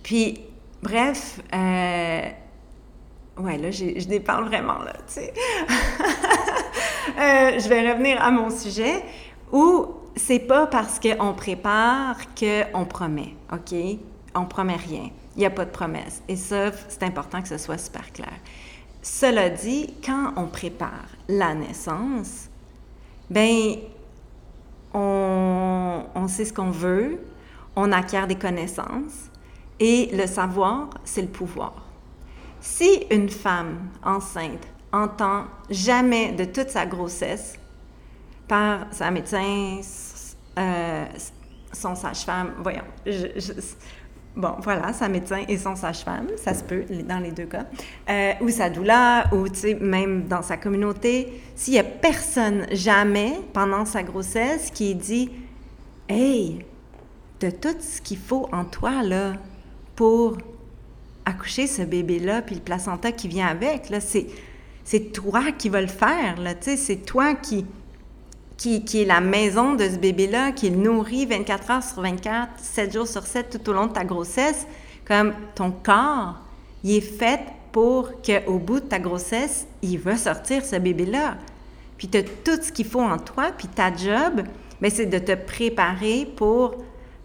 Puis, 0.03 0.41
bref, 0.83 1.41
euh, 1.55 2.29
ouais, 3.39 3.59
là, 3.59 3.71
je 3.71 4.07
déparle 4.07 4.47
vraiment, 4.47 4.79
là, 4.79 4.93
tu 5.07 5.15
sais. 5.15 5.33
Euh, 7.19 7.59
je 7.59 7.69
vais 7.69 7.93
revenir 7.93 8.21
à 8.21 8.31
mon 8.31 8.51
sujet 8.51 9.03
où 9.53 9.87
c'est 10.17 10.41
pas 10.41 10.67
parce 10.67 10.99
qu'on 10.99 11.33
prépare 11.35 12.17
qu'on 12.35 12.85
promet, 12.85 13.35
OK? 13.53 13.75
On 14.35 14.45
promet 14.45 14.77
rien. 14.77 15.11
Il 15.37 15.41
n'y 15.41 15.47
a 15.47 15.51
pas 15.51 15.65
de 15.65 15.71
promesse. 15.71 16.21
Et 16.29 16.37
ça, 16.37 16.73
c'est 16.89 17.05
important 17.05 17.41
que 17.41 17.49
ce 17.49 17.59
soit 17.59 17.79
super 17.79 18.13
clair. 18.13 18.35
Cela 19.03 19.49
dit, 19.51 19.95
quand 20.05 20.33
on 20.37 20.47
prépare 20.47 21.07
la 21.29 21.55
naissance, 21.55 22.49
ben 23.31 23.77
on, 24.93 26.03
on 26.15 26.29
sait 26.29 26.45
ce 26.45 26.53
qu'on 26.53 26.71
veut, 26.71 27.21
on 27.77 27.93
acquiert 27.93 28.27
des 28.27 28.37
connaissances 28.37 29.31
et 29.79 30.11
le 30.13 30.27
savoir, 30.27 30.91
c'est 31.05 31.23
le 31.23 31.29
pouvoir. 31.29 31.86
Si 32.69 33.07
une 33.11 33.31
femme 33.31 33.89
enceinte 34.03 34.67
entend 34.93 35.45
jamais 35.71 36.33
de 36.33 36.45
toute 36.45 36.69
sa 36.69 36.85
grossesse 36.85 37.55
par 38.49 38.89
sa 38.91 39.11
médecin, 39.13 39.81
euh, 40.59 41.05
son 41.73 41.95
sage-femme, 41.95 42.55
voyons, 42.59 42.83
bon, 44.35 44.57
voilà, 44.63 44.93
sa 44.93 45.09
médecin 45.09 45.45
et 45.49 45.57
son 45.57 45.77
sage-femme, 45.77 46.27
ça 46.37 46.55
se 46.55 46.65
peut 46.65 46.85
dans 47.09 47.21
les 47.21 47.31
deux 47.31 47.47
cas, 47.47 47.67
euh, 48.11 48.33
ou 48.41 48.51
sa 48.51 48.69
doula, 48.69 49.25
ou 49.33 49.47
même 49.81 50.27
dans 50.27 50.43
sa 50.43 50.57
communauté, 50.57 51.41
s'il 51.55 51.75
y 51.75 51.79
a 51.79 51.85
personne 51.85 52.67
jamais 52.73 53.41
pendant 53.55 53.87
sa 53.87 54.03
grossesse 54.03 54.71
qui 54.71 54.95
dit 54.97 55.31
Hey, 56.09 56.67
de 57.41 57.49
tout 57.49 57.77
ce 57.81 58.03
qu'il 58.03 58.19
faut 58.19 58.49
en 58.53 58.65
toi, 58.65 59.03
là, 59.05 59.35
pour 59.95 60.37
accoucher 61.27 61.67
ce 61.67 61.83
bébé-là, 61.83 62.41
puis 62.41 62.55
le 62.55 62.61
placenta 62.63 63.13
qui 63.13 63.29
vient 63.29 63.49
avec, 63.49 63.91
là, 63.91 64.01
c'est, 64.01 64.27
c'est 64.85 65.13
toi 65.13 65.53
qui 65.53 65.69
vas 65.69 65.83
le 65.83 65.89
faire, 65.89 66.41
là, 66.41 66.55
tu 66.55 66.71
sais, 66.71 66.77
c'est 66.77 67.05
toi 67.05 67.35
qui, 67.35 67.67
qui, 68.57 68.85
qui, 68.85 69.03
est 69.03 69.05
la 69.05 69.21
maison 69.21 69.75
de 69.75 69.89
ce 69.89 69.97
bébé-là, 69.97 70.53
qui 70.53 70.71
le 70.71 70.77
nourrit 70.77 71.27
24 71.27 71.71
heures 71.71 71.83
sur 71.83 72.01
24, 72.01 72.53
7 72.59 72.93
jours 72.93 73.09
sur 73.09 73.27
7 73.27 73.51
tout 73.51 73.71
au 73.71 73.73
long 73.75 73.89
de 73.89 73.93
ta 73.93 74.05
grossesse, 74.05 74.67
comme 75.05 75.35
ton 75.55 75.73
corps, 75.73 76.37
il 76.85 76.97
est 76.97 77.01
fait 77.01 77.41
pour 77.73 78.13
qu'au 78.23 78.59
bout 78.59 78.81
de 78.81 78.87
ta 78.87 78.99
grossesse, 78.99 79.67
il 79.83 79.99
va 79.99 80.17
sortir 80.17 80.65
ce 80.65 80.77
bébé-là. 80.77 81.37
Puis 81.99 82.09
tu 82.09 82.19
as 82.19 82.23
tout 82.23 82.63
ce 82.63 82.71
qu'il 82.71 82.87
faut 82.87 83.03
en 83.03 83.19
toi, 83.19 83.51
puis 83.57 83.69
ta 83.69 83.95
job, 83.95 84.45
mais 84.81 84.89
ben, 84.89 84.91
c'est 84.91 85.07
de 85.07 85.19
te 85.19 85.35
préparer 85.35 86.27
pour 86.37 86.77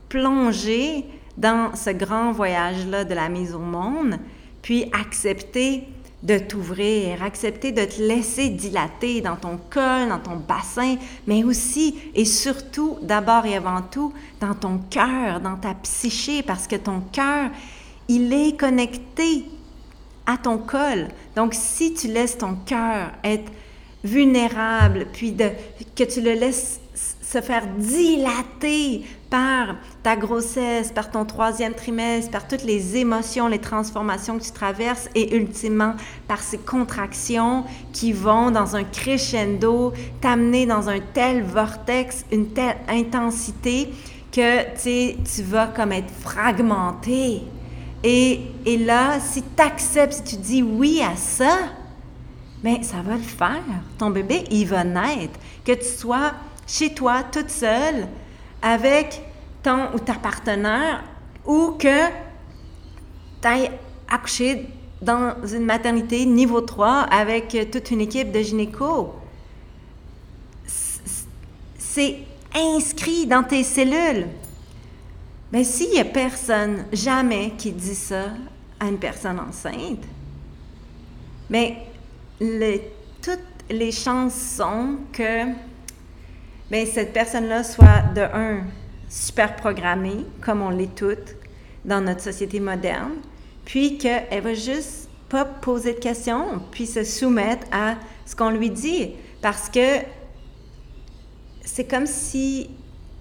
plonger 0.10 1.06
dans 1.38 1.76
ce 1.76 1.90
grand 1.90 2.32
voyage-là 2.32 3.06
de 3.06 3.14
la 3.14 3.30
mise 3.30 3.54
au 3.54 3.60
monde, 3.60 4.18
puis 4.62 4.86
accepter 4.92 5.88
de 6.24 6.38
t'ouvrir, 6.38 7.24
accepter 7.24 7.72
de 7.72 7.84
te 7.84 8.00
laisser 8.02 8.50
dilater 8.50 9.22
dans 9.22 9.36
ton 9.36 9.58
col, 9.70 10.10
dans 10.10 10.20
ton 10.20 10.36
bassin, 10.36 10.96
mais 11.26 11.44
aussi 11.44 11.96
et 12.14 12.26
surtout, 12.26 12.98
d'abord 13.02 13.46
et 13.46 13.56
avant 13.56 13.82
tout, 13.82 14.14
dans 14.40 14.54
ton 14.54 14.80
cœur, 14.90 15.40
dans 15.40 15.56
ta 15.56 15.74
psyché, 15.74 16.44
parce 16.44 16.68
que 16.68 16.76
ton 16.76 17.02
cœur, 17.12 17.50
il 18.08 18.32
est 18.34 18.60
connecté 18.60 19.46
à 20.28 20.38
ton 20.38 20.60
col. 20.60 21.08
Donc, 21.36 21.54
si 21.56 21.94
tu 21.94 22.08
laisses 22.08 22.38
ton 22.38 22.56
cœur 22.66 23.12
être 23.24 23.52
vulnérable, 24.04 25.08
puis 25.12 25.36
que 25.36 26.04
tu 26.04 26.22
le 26.22 26.34
laisses 26.34 26.80
se 27.32 27.40
faire 27.40 27.66
dilater 27.78 29.06
par 29.30 29.76
ta 30.04 30.18
grossesse, 30.18 30.92
par 30.92 31.10
ton 31.10 31.24
troisième 31.24 31.74
trimestre, 31.74 32.30
par 32.30 32.46
toutes 32.46 32.66
les 32.66 32.98
émotions, 32.98 33.48
les 33.48 33.60
transformations 33.60 34.38
que 34.38 34.44
tu 34.44 34.52
traverses 34.52 35.10
et 35.16 35.38
ultimement 35.38 35.94
par 36.28 36.40
ces 36.40 36.58
contractions 36.58 37.64
qui 37.94 38.12
vont 38.12 38.52
dans 38.52 38.76
un 38.76 38.84
crescendo 38.84 39.94
t'amener 40.20 40.66
dans 40.66 40.90
un 40.90 41.00
tel 41.00 41.44
vortex, 41.44 42.26
une 42.34 42.48
telle 42.48 42.76
intensité 42.90 43.90
que 44.32 44.76
tu 44.76 45.44
vas 45.44 45.68
comme 45.68 45.94
être 45.94 46.14
fragmenté. 46.20 47.44
Et, 48.04 48.42
et 48.66 48.78
là, 48.78 49.20
si 49.22 49.42
tu 49.42 49.64
acceptes, 49.64 50.14
si 50.14 50.24
tu 50.24 50.36
dis 50.36 50.64
oui 50.64 51.02
à 51.02 51.16
ça, 51.16 51.60
mais 52.64 52.84
ça 52.84 52.98
va 53.04 53.14
le 53.14 53.22
faire. 53.22 53.64
Ton 53.98 54.10
bébé, 54.10 54.44
il 54.52 54.68
va 54.68 54.84
naître. 54.84 55.40
Que 55.66 55.74
tu 55.74 55.86
sois 55.86 56.34
chez 56.68 56.94
toi, 56.94 57.24
toute 57.24 57.50
seule, 57.50 58.08
avec 58.62 59.22
ton 59.64 59.94
ou 59.94 60.00
ta 60.00 60.14
partenaire, 60.14 61.04
ou 61.46 61.72
que 61.78 62.08
tu 63.42 63.48
ailles 63.48 63.72
accoucher 64.10 64.68
dans 65.02 65.36
une 65.46 65.66
maternité 65.66 66.26
niveau 66.26 66.62
3 66.62 67.08
avec 67.12 67.58
toute 67.72 67.92
une 67.92 68.02
équipe 68.02 68.32
de 68.32 68.42
gynéco. 68.42 69.16
C'est 71.78 72.20
inscrit 72.54 73.26
dans 73.26 73.44
tes 73.44 73.64
cellules. 73.64 74.28
Mais 75.52 75.64
s'il 75.64 75.90
n'y 75.90 76.00
a 76.00 76.06
personne, 76.06 76.86
jamais, 76.94 77.54
qui 77.58 77.72
dit 77.72 77.96
ça 77.96 78.26
à 78.80 78.88
une 78.88 78.98
personne 78.98 79.40
enceinte, 79.40 80.04
mais 81.50 81.78
toutes 82.40 83.40
les 83.70 83.92
chances 83.92 84.56
sont 84.58 84.98
que 85.12 85.46
bien, 86.72 86.86
cette 86.86 87.12
personne-là 87.12 87.66
soit 87.66 88.02
de 88.16 88.22
un 88.22 88.64
super 89.10 89.58
programmée, 89.58 90.26
comme 90.40 90.62
on 90.62 90.70
l'est 90.70 90.96
toutes 90.96 91.36
dans 91.84 92.00
notre 92.00 92.22
société 92.22 92.62
moderne, 92.62 93.16
puis 93.66 93.98
qu'elle 93.98 94.42
va 94.42 94.54
juste 94.54 95.10
pas 95.28 95.44
poser 95.44 95.94
de 95.94 96.00
questions, 96.00 96.62
puis 96.72 96.88
se 96.88 97.04
soumettre 97.04 97.68
à 97.72 97.96
ce 98.26 98.36
qu'on 98.36 98.52
lui 98.52 98.70
dit, 98.70 99.12
parce 99.42 99.70
que 99.70 99.98
c'est 101.66 101.86
comme 101.86 102.06
si 102.08 102.70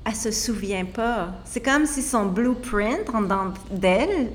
elle 0.04 0.14
se 0.14 0.30
souvient 0.30 0.86
pas. 0.86 1.28
C'est 1.44 1.60
comme 1.60 1.84
si 1.84 2.02
son 2.02 2.26
blueprint 2.26 3.08
en 3.12 3.22
dedans 3.22 3.52
d'elle, 3.70 4.32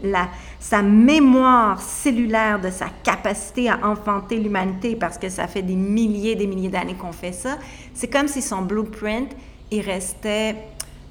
sa 0.60 0.82
mémoire 0.82 1.82
cellulaire 1.82 2.62
de 2.62 2.70
sa 2.70 2.88
capacité 3.04 3.70
à 3.70 3.80
enfanter 3.84 4.38
l'humanité, 4.38 4.96
parce 4.96 5.18
que 5.18 5.30
ça 5.30 5.48
fait 5.48 5.64
des 5.64 5.76
milliers 5.76 6.36
des 6.36 6.48
milliers 6.48 6.70
d'années 6.70 6.96
qu'on 6.96 7.12
fait 7.12 7.32
ça, 7.32 7.58
c'est 7.94 8.08
comme 8.08 8.28
si 8.28 8.42
son 8.42 8.62
blueprint, 8.62 9.32
il 9.72 9.82
restait 9.82 10.56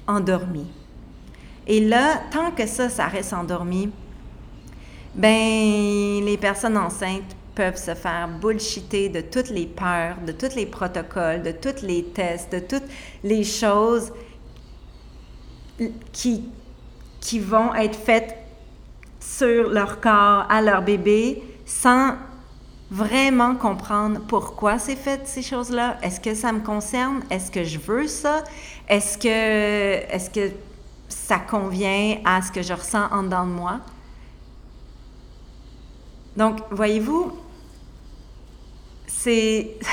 endormi. 0.07 0.65
Et 1.67 1.81
là, 1.81 2.21
tant 2.31 2.51
que 2.51 2.65
ça, 2.65 2.89
ça 2.89 3.07
reste 3.07 3.33
endormi, 3.33 3.89
ben 5.15 6.23
les 6.23 6.37
personnes 6.39 6.77
enceintes 6.77 7.35
peuvent 7.55 7.77
se 7.77 7.95
faire 7.95 8.27
bullshiter 8.27 9.09
de 9.09 9.21
toutes 9.21 9.49
les 9.49 9.65
peurs, 9.65 10.17
de 10.25 10.31
tous 10.31 10.55
les 10.55 10.65
protocoles, 10.65 11.41
de 11.41 11.51
tous 11.51 11.81
les 11.81 12.03
tests, 12.03 12.51
de 12.51 12.59
toutes 12.59 12.83
les 13.23 13.43
choses 13.43 14.11
qui, 16.11 16.43
qui 17.21 17.39
vont 17.39 17.73
être 17.75 17.95
faites 17.95 18.37
sur 19.19 19.69
leur 19.69 19.99
corps, 19.99 20.45
à 20.49 20.61
leur 20.61 20.81
bébé, 20.81 21.43
sans 21.65 22.15
vraiment 22.91 23.55
comprendre 23.55 24.21
pourquoi 24.27 24.77
c'est 24.77 24.95
fait 24.95 25.27
ces 25.27 25.41
choses-là. 25.41 25.97
Est-ce 26.03 26.19
que 26.19 26.35
ça 26.35 26.51
me 26.51 26.59
concerne? 26.59 27.23
Est-ce 27.29 27.51
que 27.51 27.63
je 27.63 27.79
veux 27.79 28.07
ça? 28.07 28.43
Est-ce 28.87 29.17
que, 29.17 29.27
est 29.27 30.31
que 30.33 30.51
ça 31.09 31.39
convient 31.39 32.19
à 32.23 32.41
ce 32.41 32.51
que 32.51 32.61
je 32.61 32.73
ressens 32.73 33.07
en 33.11 33.23
dedans 33.23 33.45
de 33.45 33.51
moi? 33.51 33.79
Donc, 36.37 36.59
voyez-vous, 36.71 37.31
c'est... 39.07 39.77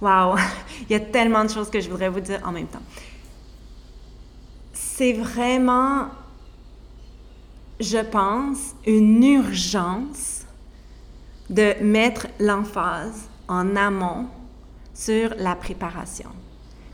Wow! 0.00 0.34
Il 0.90 0.92
y 0.92 0.96
a 0.96 1.00
tellement 1.00 1.44
de 1.44 1.50
choses 1.50 1.70
que 1.70 1.80
je 1.80 1.88
voudrais 1.88 2.08
vous 2.08 2.18
dire 2.18 2.40
en 2.44 2.50
même 2.50 2.66
temps 2.66 2.82
c'est 5.02 5.14
vraiment, 5.14 6.10
je 7.80 7.98
pense, 7.98 8.76
une 8.86 9.24
urgence 9.24 10.42
de 11.50 11.74
mettre 11.82 12.28
l'emphase 12.38 13.28
en 13.48 13.74
amont 13.74 14.28
sur 14.94 15.34
la 15.38 15.56
préparation. 15.56 16.28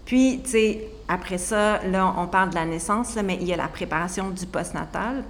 Puis, 0.06 0.40
tu 0.42 0.50
sais, 0.52 0.88
après 1.06 1.36
ça, 1.36 1.84
là, 1.84 2.14
on 2.16 2.26
parle 2.28 2.48
de 2.48 2.54
la 2.54 2.64
naissance, 2.64 3.14
mais 3.22 3.36
il 3.42 3.46
y 3.46 3.52
a 3.52 3.58
la 3.58 3.68
préparation 3.68 4.30
du 4.30 4.46
postnatal, 4.46 5.22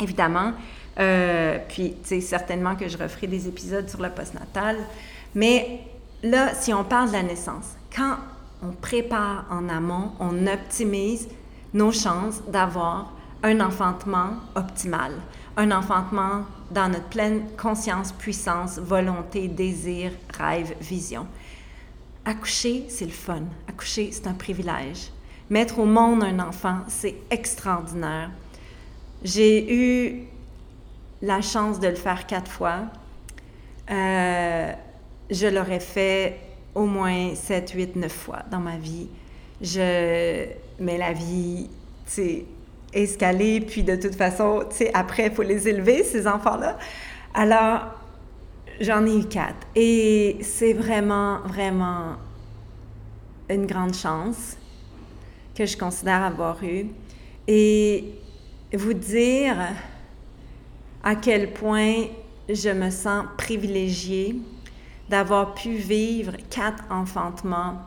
évidemment. 0.00 0.54
Euh, 0.98 1.58
puis, 1.68 1.94
tu 2.02 2.08
sais, 2.08 2.20
certainement 2.22 2.74
que 2.74 2.88
je 2.88 2.96
referai 2.96 3.26
des 3.26 3.48
épisodes 3.48 3.86
sur 3.86 4.00
le 4.00 4.08
postnatal. 4.08 4.78
Mais 5.34 5.80
là, 6.22 6.54
si 6.54 6.72
on 6.72 6.84
parle 6.84 7.08
de 7.08 7.12
la 7.12 7.22
naissance, 7.22 7.76
quand 7.94 8.16
on 8.62 8.72
prépare 8.72 9.44
en 9.50 9.68
amont, 9.68 10.12
on 10.20 10.46
optimise 10.46 11.28
nos 11.74 11.92
chances 11.92 12.42
d'avoir 12.48 13.12
un 13.42 13.60
enfantement 13.60 14.30
optimal, 14.54 15.12
un 15.56 15.70
enfantement 15.70 16.44
dans 16.70 16.88
notre 16.88 17.08
pleine 17.08 17.42
conscience, 17.56 18.12
puissance, 18.12 18.78
volonté, 18.78 19.48
désir, 19.48 20.12
rêve, 20.36 20.74
vision. 20.80 21.26
Accoucher, 22.24 22.86
c'est 22.88 23.06
le 23.06 23.10
fun. 23.10 23.42
Accoucher, 23.68 24.10
c'est 24.12 24.26
un 24.26 24.34
privilège. 24.34 25.10
Mettre 25.50 25.78
au 25.78 25.86
monde 25.86 26.22
un 26.22 26.40
enfant, 26.40 26.80
c'est 26.88 27.16
extraordinaire. 27.30 28.30
J'ai 29.22 29.74
eu 29.74 30.28
la 31.22 31.40
chance 31.40 31.80
de 31.80 31.88
le 31.88 31.94
faire 31.94 32.26
quatre 32.26 32.50
fois. 32.50 32.80
Euh, 33.90 34.72
je 35.30 35.46
l'aurais 35.46 35.80
fait 35.80 36.38
au 36.74 36.84
moins 36.84 37.34
sept, 37.34 37.70
huit, 37.70 37.96
neuf 37.96 38.12
fois 38.12 38.42
dans 38.50 38.60
ma 38.60 38.76
vie. 38.76 39.08
Je, 39.60 40.46
mais 40.78 40.98
la 40.98 41.12
vie, 41.12 41.68
tu 42.06 42.12
sais, 42.12 42.44
escalée, 42.92 43.60
puis 43.60 43.82
de 43.82 43.96
toute 43.96 44.14
façon, 44.14 44.64
tu 44.70 44.76
sais, 44.76 44.90
après, 44.94 45.26
il 45.26 45.32
faut 45.32 45.42
les 45.42 45.68
élever, 45.68 46.04
ces 46.04 46.26
enfants-là. 46.26 46.78
Alors, 47.34 47.86
j'en 48.80 49.04
ai 49.06 49.18
eu 49.18 49.24
quatre. 49.24 49.66
Et 49.74 50.38
c'est 50.42 50.72
vraiment, 50.72 51.40
vraiment 51.40 52.16
une 53.50 53.66
grande 53.66 53.94
chance 53.94 54.56
que 55.54 55.66
je 55.66 55.76
considère 55.76 56.22
avoir 56.22 56.62
eue. 56.62 56.86
Et 57.46 58.14
vous 58.72 58.92
dire 58.92 59.56
à 61.02 61.14
quel 61.14 61.52
point 61.52 62.04
je 62.48 62.68
me 62.70 62.90
sens 62.90 63.24
privilégiée 63.36 64.36
d'avoir 65.08 65.54
pu 65.54 65.74
vivre 65.74 66.32
quatre 66.50 66.84
enfantements 66.90 67.78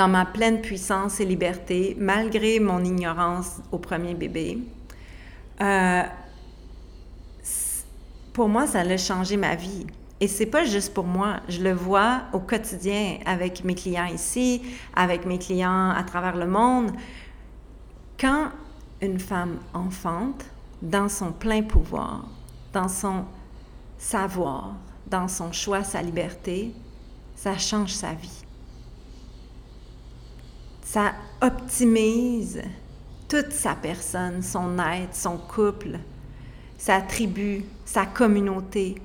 dans 0.00 0.08
ma 0.08 0.24
pleine 0.24 0.62
puissance 0.62 1.20
et 1.20 1.26
liberté, 1.26 1.94
malgré 2.00 2.58
mon 2.58 2.82
ignorance 2.82 3.58
au 3.70 3.76
premier 3.76 4.14
bébé. 4.14 4.56
Euh, 5.60 6.02
pour 8.32 8.48
moi, 8.48 8.66
ça 8.66 8.80
a 8.80 8.96
changé 8.96 9.36
ma 9.36 9.54
vie. 9.56 9.86
Et 10.18 10.26
c'est 10.26 10.46
pas 10.46 10.64
juste 10.64 10.94
pour 10.94 11.04
moi, 11.04 11.40
je 11.50 11.60
le 11.60 11.74
vois 11.74 12.22
au 12.32 12.38
quotidien 12.38 13.18
avec 13.26 13.62
mes 13.62 13.74
clients 13.74 14.06
ici, 14.06 14.62
avec 14.96 15.26
mes 15.26 15.38
clients 15.38 15.90
à 15.90 16.02
travers 16.02 16.36
le 16.36 16.46
monde. 16.46 16.92
Quand 18.18 18.52
une 19.02 19.20
femme 19.20 19.58
enfante, 19.74 20.46
dans 20.80 21.10
son 21.10 21.30
plein 21.30 21.60
pouvoir, 21.60 22.24
dans 22.72 22.88
son 22.88 23.26
savoir, 23.98 24.76
dans 25.08 25.28
son 25.28 25.52
choix, 25.52 25.84
sa 25.84 26.00
liberté, 26.00 26.72
ça 27.36 27.58
change 27.58 27.92
sa 27.92 28.14
vie 28.14 28.39
ça 30.92 31.12
optimise 31.40 32.60
toute 33.28 33.52
sa 33.52 33.76
personne, 33.76 34.42
son 34.42 34.76
être, 34.80 35.14
son 35.14 35.36
couple, 35.36 36.00
sa 36.78 37.00
tribu, 37.00 37.64
sa 37.84 38.06
communauté 38.06 38.96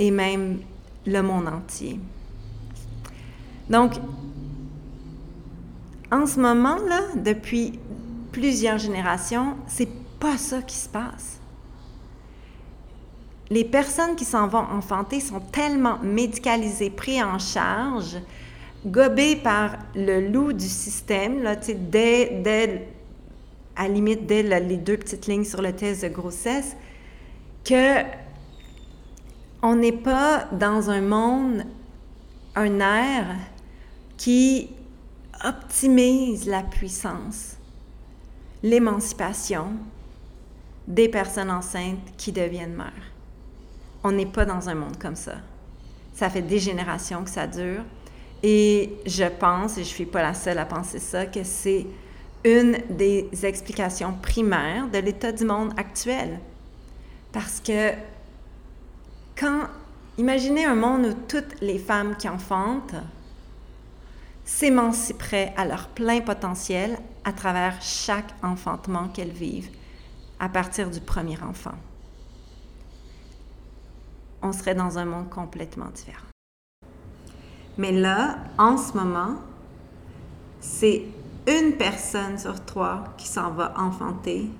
et 0.00 0.10
même 0.10 0.58
le 1.06 1.20
monde 1.22 1.46
entier. 1.46 2.00
Donc, 3.70 3.92
en 6.10 6.26
ce 6.26 6.40
moment-là, 6.40 7.02
depuis 7.14 7.78
plusieurs 8.32 8.78
générations, 8.78 9.56
c'est 9.68 9.88
pas 10.18 10.38
ça 10.38 10.60
qui 10.62 10.76
se 10.76 10.88
passe. 10.88 11.38
Les 13.48 13.64
personnes 13.64 14.16
qui 14.16 14.24
s'en 14.24 14.48
vont 14.48 14.58
enfanter 14.58 15.20
sont 15.20 15.38
tellement 15.38 16.00
médicalisées, 16.02 16.90
prises 16.90 17.22
en 17.22 17.38
charge, 17.38 18.16
gobé 18.86 19.36
par 19.36 19.76
le 19.94 20.28
loup 20.28 20.52
du 20.52 20.68
système, 20.68 21.42
là, 21.42 21.56
dès, 21.56 22.40
dès, 22.42 22.88
à 23.76 23.88
limite, 23.88 24.26
dès 24.26 24.42
les 24.42 24.76
deux 24.76 24.96
petites 24.96 25.26
lignes 25.26 25.44
sur 25.44 25.62
le 25.62 25.72
test 25.72 26.02
de 26.02 26.08
grossesse, 26.08 26.76
que 27.64 28.02
on 29.62 29.74
n'est 29.74 29.92
pas 29.92 30.46
dans 30.52 30.90
un 30.90 31.00
monde, 31.00 31.64
un 32.54 32.80
air 32.80 33.26
qui 34.16 34.70
optimise 35.44 36.46
la 36.46 36.62
puissance, 36.62 37.56
l'émancipation 38.62 39.72
des 40.86 41.08
personnes 41.08 41.50
enceintes 41.50 42.16
qui 42.16 42.32
deviennent 42.32 42.74
mères. 42.74 42.92
On 44.02 44.12
n'est 44.12 44.26
pas 44.26 44.44
dans 44.44 44.68
un 44.68 44.74
monde 44.74 44.96
comme 44.98 45.16
ça. 45.16 45.34
Ça 46.14 46.30
fait 46.30 46.42
des 46.42 46.58
générations 46.58 47.22
que 47.24 47.30
ça 47.30 47.46
dure. 47.46 47.84
Et 48.42 48.92
je 49.04 49.24
pense, 49.24 49.72
et 49.72 49.84
je 49.84 49.88
ne 49.88 49.94
suis 49.94 50.06
pas 50.06 50.22
la 50.22 50.34
seule 50.34 50.58
à 50.58 50.64
penser 50.64 50.98
ça, 50.98 51.26
que 51.26 51.42
c'est 51.42 51.86
une 52.44 52.78
des 52.90 53.28
explications 53.42 54.14
primaires 54.14 54.88
de 54.88 54.98
l'état 54.98 55.32
du 55.32 55.44
monde 55.44 55.72
actuel. 55.76 56.38
Parce 57.32 57.60
que 57.60 57.92
quand, 59.36 59.68
imaginez 60.16 60.64
un 60.64 60.74
monde 60.74 61.06
où 61.06 61.14
toutes 61.26 61.60
les 61.60 61.78
femmes 61.78 62.16
qui 62.16 62.28
enfantent 62.28 62.94
s'émanciperaient 64.44 65.52
à 65.56 65.66
leur 65.66 65.88
plein 65.88 66.20
potentiel 66.20 66.98
à 67.24 67.32
travers 67.32 67.82
chaque 67.82 68.34
enfantement 68.42 69.08
qu'elles 69.08 69.30
vivent 69.30 69.70
à 70.40 70.48
partir 70.48 70.90
du 70.90 71.00
premier 71.00 71.38
enfant. 71.42 71.74
On 74.40 74.52
serait 74.52 74.74
dans 74.74 74.96
un 74.96 75.04
monde 75.04 75.28
complètement 75.28 75.90
différent. 75.94 76.27
Mais 77.78 77.92
là, 77.92 78.38
en 78.58 78.76
ce 78.76 78.96
moment, 78.96 79.36
c'est 80.60 81.04
une 81.46 81.76
personne 81.78 82.36
sur 82.36 82.64
trois 82.64 83.04
qui 83.16 83.28
s'en 83.28 83.52
va 83.52 83.72
enfanter, 83.78 84.50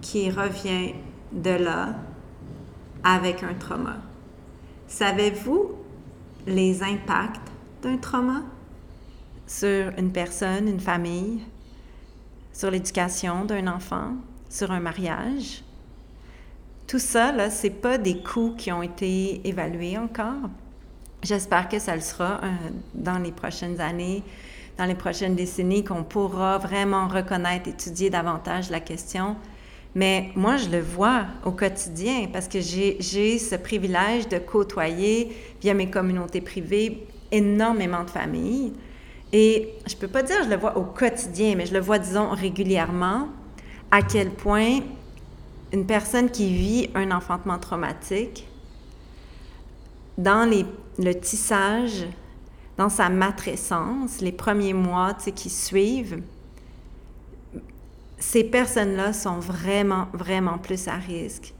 qui 0.00 0.28
revient 0.28 0.94
de 1.32 1.50
là 1.50 1.94
avec 3.04 3.44
un 3.44 3.54
trauma. 3.54 3.96
Savez-vous 4.88 5.70
les 6.46 6.82
impacts 6.82 7.50
d'un 7.82 7.96
trauma 7.96 8.42
sur 9.46 9.92
une 9.96 10.12
personne, 10.12 10.68
une 10.68 10.80
famille, 10.80 11.44
sur 12.52 12.70
l'éducation 12.70 13.44
d'un 13.44 13.68
enfant, 13.68 14.16
sur 14.50 14.72
un 14.72 14.80
mariage? 14.80 15.62
Tout 16.88 16.98
ça, 16.98 17.32
là, 17.32 17.50
c'est 17.50 17.70
pas 17.70 17.96
des 17.98 18.22
coûts 18.22 18.54
qui 18.58 18.72
ont 18.72 18.82
été 18.82 19.46
évalués 19.48 19.96
encore. 19.96 20.50
J'espère 21.22 21.68
que 21.68 21.78
ça 21.78 21.94
le 21.94 22.00
sera 22.00 22.40
euh, 22.42 22.48
dans 22.94 23.18
les 23.18 23.32
prochaines 23.32 23.80
années. 23.80 24.22
dans 24.78 24.86
les 24.86 24.94
prochaines 24.94 25.36
décennies 25.36 25.84
qu'on 25.84 26.02
pourra 26.02 26.58
vraiment 26.58 27.06
reconnaître, 27.06 27.68
étudier 27.68 28.08
davantage 28.10 28.70
la 28.70 28.80
question. 28.80 29.36
Mais 29.94 30.30
moi, 30.34 30.56
je 30.56 30.70
le 30.70 30.80
vois 30.80 31.26
au 31.44 31.52
quotidien 31.52 32.28
parce 32.32 32.48
que 32.48 32.60
j'ai 32.60 33.38
ce 33.38 33.54
privilège 33.56 34.28
de 34.28 34.38
côtoyer 34.38 35.36
via 35.60 35.74
mes 35.74 35.90
communautés 35.90 36.40
privées 36.40 37.06
énormément 37.30 38.02
de 38.02 38.10
familles. 38.10 38.72
Et 39.32 39.68
je 39.86 39.94
peux 39.94 40.08
pas 40.08 40.22
dire 40.22 40.36
je 40.44 40.48
le 40.48 40.56
vois 40.56 40.76
au 40.76 40.84
quotidien, 40.84 41.54
mais 41.56 41.66
je 41.66 41.74
le 41.74 41.80
vois, 41.80 41.98
disons, 41.98 42.30
régulièrement, 42.30 43.28
à 43.90 44.02
quel 44.02 44.30
point 44.30 44.80
une 45.72 45.86
personne 45.86 46.30
qui 46.30 46.52
vit 46.54 46.90
un 46.94 47.10
enfantement 47.10 47.58
traumatique, 47.58 48.46
dans 50.18 50.48
les, 50.48 50.66
le 50.98 51.12
tissage, 51.14 52.06
dans 52.76 52.88
sa 52.88 53.08
matrescence, 53.08 54.20
les 54.20 54.32
premiers 54.32 54.72
mois 54.72 55.14
qui 55.14 55.50
suivent, 55.50 56.22
ces 58.18 58.44
personnes-là 58.44 59.12
sont 59.12 59.40
vraiment, 59.40 60.06
vraiment 60.12 60.58
plus 60.58 60.88
à 60.88 60.94
risque 60.94 61.54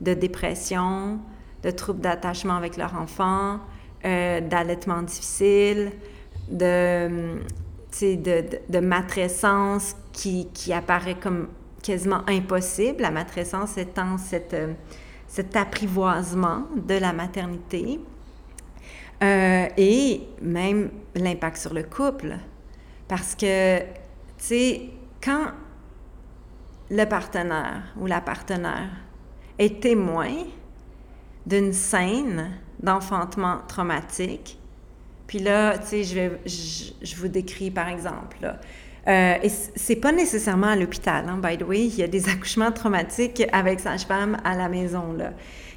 de 0.00 0.14
dépression, 0.14 1.18
de 1.62 1.70
troubles 1.70 2.00
d'attachement 2.00 2.56
avec 2.56 2.76
leur 2.76 2.94
enfant, 2.94 3.60
euh, 4.04 4.40
d'allaitement 4.40 5.02
difficile, 5.02 5.92
de, 6.50 7.38
de, 8.00 8.78
matrescence 8.78 9.96
qui, 10.12 10.48
qui, 10.52 10.72
apparaît 10.72 11.16
comme 11.16 11.48
quasiment 11.82 12.22
impossible, 12.28 13.02
la 13.02 13.10
matrescence 13.10 13.78
étant 13.78 14.16
euh, 14.32 14.74
cet 15.28 15.56
apprivoisement 15.56 16.64
de 16.76 16.94
la 16.94 17.12
maternité, 17.12 18.00
euh, 19.22 19.66
et 19.76 20.22
même 20.42 20.90
l'impact 21.14 21.56
sur 21.56 21.74
le 21.74 21.82
couple. 21.82 22.36
Parce 23.08 23.34
que, 23.34 23.78
tu 23.78 23.84
sais, 24.38 24.80
quand 25.22 25.52
le 26.90 27.04
partenaire 27.04 27.82
ou 27.98 28.06
la 28.06 28.20
partenaire 28.20 28.90
est 29.58 29.80
témoin 29.80 30.30
d'une 31.46 31.72
scène 31.72 32.50
d'enfantement 32.80 33.58
traumatique. 33.68 34.58
Puis 35.26 35.38
là, 35.38 35.78
tu 35.78 35.86
sais, 35.86 36.04
je, 36.04 36.14
vais, 36.14 36.40
je, 36.44 37.16
vous 37.16 37.28
décris 37.28 37.70
par 37.70 37.88
exemple. 37.88 38.36
Là. 38.42 38.60
Euh, 39.08 39.38
et 39.42 39.48
c'est 39.48 39.96
pas 39.96 40.12
nécessairement 40.12 40.68
à 40.68 40.76
l'hôpital, 40.76 41.26
hein, 41.28 41.38
by 41.42 41.56
the 41.56 41.62
way. 41.62 41.86
Il 41.86 41.96
y 41.96 42.02
a 42.02 42.08
des 42.08 42.28
accouchements 42.28 42.72
traumatiques 42.72 43.42
avec 43.52 43.80
sage-femme 43.80 44.36
à 44.44 44.56
la 44.56 44.68
maison, 44.68 45.12
là. 45.12 45.32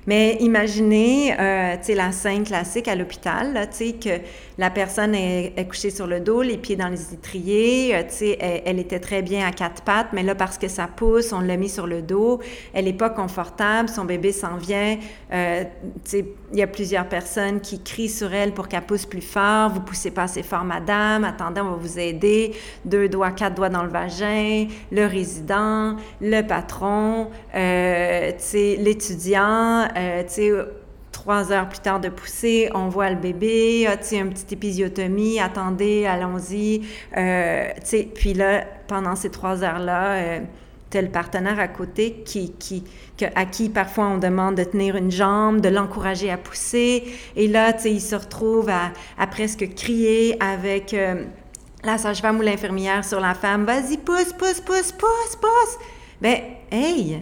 Mais 0.07 0.37
imaginez, 0.39 1.33
euh, 1.39 1.75
tu 1.77 1.85
sais, 1.85 1.95
la 1.95 2.11
scène 2.11 2.43
classique 2.43 2.87
à 2.87 2.95
l'hôpital, 2.95 3.67
tu 3.71 3.77
sais, 3.77 3.91
que 3.93 4.21
la 4.57 4.69
personne 4.69 5.15
est, 5.15 5.67
couchée 5.67 5.89
sur 5.89 6.07
le 6.07 6.19
dos, 6.19 6.41
les 6.41 6.57
pieds 6.57 6.75
dans 6.75 6.87
les 6.87 7.13
étriers, 7.13 7.95
euh, 7.95 8.03
tu 8.03 8.15
sais, 8.15 8.61
elle, 8.65 8.79
était 8.79 8.99
très 8.99 9.21
bien 9.21 9.47
à 9.47 9.51
quatre 9.51 9.83
pattes, 9.83 10.07
mais 10.13 10.23
là, 10.23 10.35
parce 10.35 10.57
que 10.57 10.67
ça 10.67 10.87
pousse, 10.87 11.31
on 11.31 11.41
l'a 11.41 11.57
mis 11.57 11.69
sur 11.69 11.87
le 11.87 12.01
dos, 12.01 12.39
elle 12.73 12.85
n'est 12.85 12.93
pas 12.93 13.09
confortable, 13.09 13.87
son 13.89 14.05
bébé 14.05 14.31
s'en 14.31 14.57
vient, 14.57 14.97
euh, 15.31 15.63
tu 16.03 16.09
sais, 16.09 16.25
il 16.51 16.57
y 16.57 16.61
a 16.63 16.67
plusieurs 16.67 17.07
personnes 17.07 17.61
qui 17.61 17.81
crient 17.81 18.09
sur 18.09 18.33
elle 18.33 18.53
pour 18.53 18.67
qu'elle 18.67 18.81
pousse 18.81 19.05
plus 19.05 19.21
fort, 19.21 19.69
vous 19.69 19.81
poussez 19.81 20.11
pas 20.11 20.23
assez 20.23 20.43
fort, 20.43 20.63
madame, 20.63 21.23
attendez, 21.23 21.61
on 21.61 21.71
va 21.71 21.77
vous 21.77 21.99
aider, 21.99 22.53
deux 22.85 23.07
doigts, 23.07 23.31
quatre 23.31 23.55
doigts 23.55 23.69
dans 23.69 23.83
le 23.83 23.89
vagin, 23.89 24.67
le 24.91 25.05
résident, 25.05 25.95
le 26.19 26.41
patron, 26.41 27.29
euh, 27.55 28.31
tu 28.31 28.35
sais, 28.39 28.75
l'étudiant, 28.79 29.87
euh, 29.97 30.65
trois 31.11 31.51
heures 31.51 31.67
plus 31.67 31.79
tard 31.79 31.99
de 31.99 32.09
pousser, 32.09 32.69
on 32.73 32.89
voit 32.89 33.09
le 33.09 33.15
bébé, 33.15 33.87
ah, 33.87 33.97
tu 33.97 34.05
sais, 34.05 34.17
une 34.17 34.29
petite 34.29 34.53
épisiotomie, 34.53 35.39
attendez, 35.39 36.05
allons-y. 36.05 36.81
Euh, 37.17 37.69
puis 38.15 38.33
là, 38.33 38.63
pendant 38.87 39.15
ces 39.15 39.29
trois 39.29 39.63
heures-là, 39.63 40.11
euh, 40.13 40.39
as 40.93 41.01
le 41.01 41.09
partenaire 41.09 41.59
à 41.59 41.67
côté 41.67 42.23
qui, 42.25 42.53
qui, 42.53 42.83
à 43.35 43.45
qui 43.45 43.69
parfois 43.69 44.07
on 44.07 44.17
demande 44.17 44.55
de 44.55 44.63
tenir 44.63 44.95
une 44.95 45.11
jambe, 45.11 45.61
de 45.61 45.69
l'encourager 45.69 46.31
à 46.31 46.37
pousser. 46.37 47.03
Et 47.35 47.47
là, 47.47 47.73
tu 47.73 47.89
il 47.89 48.01
se 48.01 48.15
retrouve 48.15 48.69
à, 48.69 48.91
à 49.17 49.27
presque 49.27 49.75
crier 49.75 50.35
avec 50.41 50.95
la 51.83 51.97
sage-femme 51.97 52.39
ou 52.39 52.41
l'infirmière 52.41 53.05
sur 53.05 53.19
la 53.19 53.35
femme. 53.35 53.65
Vas-y, 53.65 53.97
pousse, 53.97 54.33
pousse, 54.33 54.61
pousse, 54.61 54.91
pousse, 54.91 55.35
pousse. 55.39 55.77
Ben, 56.21 56.37
hey! 56.71 57.21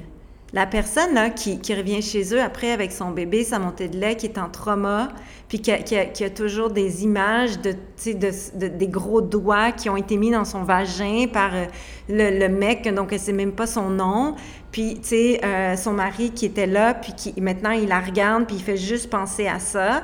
La 0.54 0.66
personne 0.66 1.34
qui, 1.34 1.76
revient 1.76 2.02
chez 2.02 2.34
eux 2.34 2.42
après 2.42 2.72
avec 2.72 2.94
son 2.94 3.12
bébé, 3.12 3.44
sa 3.44 3.60
montée 3.60 3.90
de 3.90 3.98
lait, 3.98 4.16
qui 4.16 4.28
est 4.28 4.38
en 4.38 4.50
trauma, 4.50 5.10
puis 5.50 5.60
qui 5.60 5.72
a, 5.72 6.30
toujours 6.30 6.70
des 6.70 7.04
images 7.04 7.60
de, 7.60 7.74
de, 8.06 8.68
des 8.68 8.88
gros 8.88 9.22
doigts 9.22 9.74
qui 9.74 9.90
ont 9.90 9.98
été 9.98 10.16
mis 10.16 10.32
dans 10.32 10.46
son 10.46 10.64
vagin 10.64 11.26
par 11.32 11.54
euh, 11.54 11.66
le, 12.08 12.48
mec, 12.48 12.88
donc 12.94 13.12
elle 13.12 13.20
sait 13.20 13.34
même 13.34 13.52
pas 13.52 13.68
son 13.68 13.90
nom. 13.90 14.36
Puis, 14.72 15.02
euh, 15.14 15.76
son 15.76 15.92
mari 15.92 16.32
qui 16.32 16.46
était 16.46 16.66
là, 16.66 16.94
puis 16.94 17.12
qui 17.14 17.42
maintenant 17.42 17.72
il 17.72 17.90
la 17.90 18.00
regarde, 18.00 18.46
puis 18.46 18.56
il 18.56 18.64
fait 18.64 18.78
juste 18.78 19.10
penser 19.10 19.48
à 19.48 19.60
ça. 19.60 20.04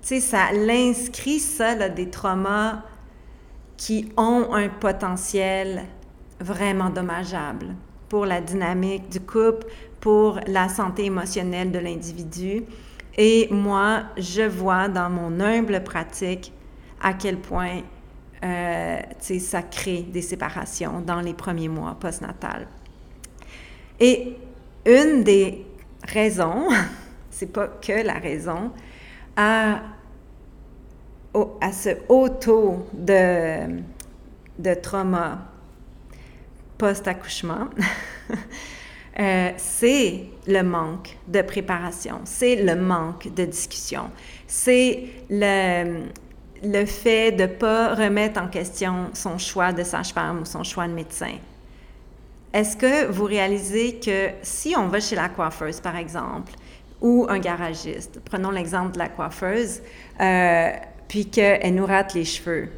Sais, 0.00 0.20
ça 0.20 0.52
l'inscrit, 0.52 1.38
ça, 1.38 1.88
des 1.88 2.10
traumas 2.10 2.82
qui 3.76 4.10
ont 4.16 4.54
un 4.54 4.68
potentiel 4.68 5.84
vraiment 6.40 6.90
dommageable 6.90 7.76
pour 8.08 8.26
la 8.26 8.40
dynamique 8.40 9.08
du 9.08 9.20
couple, 9.20 9.66
pour 10.00 10.40
la 10.46 10.68
santé 10.68 11.04
émotionnelle 11.06 11.70
de 11.70 11.78
l'individu. 11.78 12.64
Et 13.16 13.48
moi, 13.50 14.04
je 14.16 14.42
vois 14.42 14.88
dans 14.88 15.10
mon 15.10 15.40
humble 15.40 15.82
pratique 15.82 16.52
à 17.02 17.14
quel 17.14 17.38
point 17.38 17.80
euh, 18.44 19.00
ça 19.20 19.62
crée 19.62 20.02
des 20.02 20.22
séparations 20.22 21.00
dans 21.00 21.20
les 21.20 21.34
premiers 21.34 21.68
mois 21.68 21.96
postnatales. 21.98 22.68
Et 23.98 24.36
une 24.86 25.24
des 25.24 25.66
raisons, 26.04 26.68
c'est 27.30 27.52
pas 27.52 27.66
que 27.66 28.04
la 28.04 28.14
raison, 28.14 28.70
à, 29.36 29.80
à 31.60 31.72
ce 31.72 31.90
haut 32.08 32.28
taux 32.28 32.86
de, 32.92 33.80
de 34.58 34.74
trauma 34.74 35.40
post-accouchement, 36.78 37.68
euh, 39.20 39.50
c'est 39.56 40.24
le 40.46 40.62
manque 40.62 41.16
de 41.26 41.42
préparation, 41.42 42.20
c'est 42.24 42.56
le 42.56 42.76
manque 42.76 43.34
de 43.34 43.44
discussion, 43.44 44.10
c'est 44.46 45.04
le, 45.28 46.04
le 46.62 46.84
fait 46.86 47.32
de 47.32 47.42
ne 47.42 47.46
pas 47.48 47.94
remettre 47.94 48.40
en 48.40 48.48
question 48.48 49.10
son 49.12 49.38
choix 49.38 49.72
de 49.72 49.82
sage-femme 49.82 50.40
ou 50.42 50.44
son 50.44 50.62
choix 50.62 50.86
de 50.86 50.94
médecin. 50.94 51.34
Est-ce 52.52 52.76
que 52.76 53.06
vous 53.06 53.24
réalisez 53.24 54.00
que 54.00 54.30
si 54.42 54.74
on 54.76 54.88
va 54.88 55.00
chez 55.00 55.16
la 55.16 55.28
coiffeuse, 55.28 55.80
par 55.80 55.96
exemple, 55.96 56.52
ou 57.00 57.26
un 57.28 57.38
garagiste, 57.38 58.20
prenons 58.24 58.50
l'exemple 58.50 58.92
de 58.92 58.98
la 58.98 59.08
coiffeuse, 59.08 59.80
euh, 60.20 60.70
puis 61.06 61.26
qu'elle 61.26 61.74
nous 61.74 61.86
rate 61.86 62.14
les 62.14 62.24
cheveux, 62.24 62.68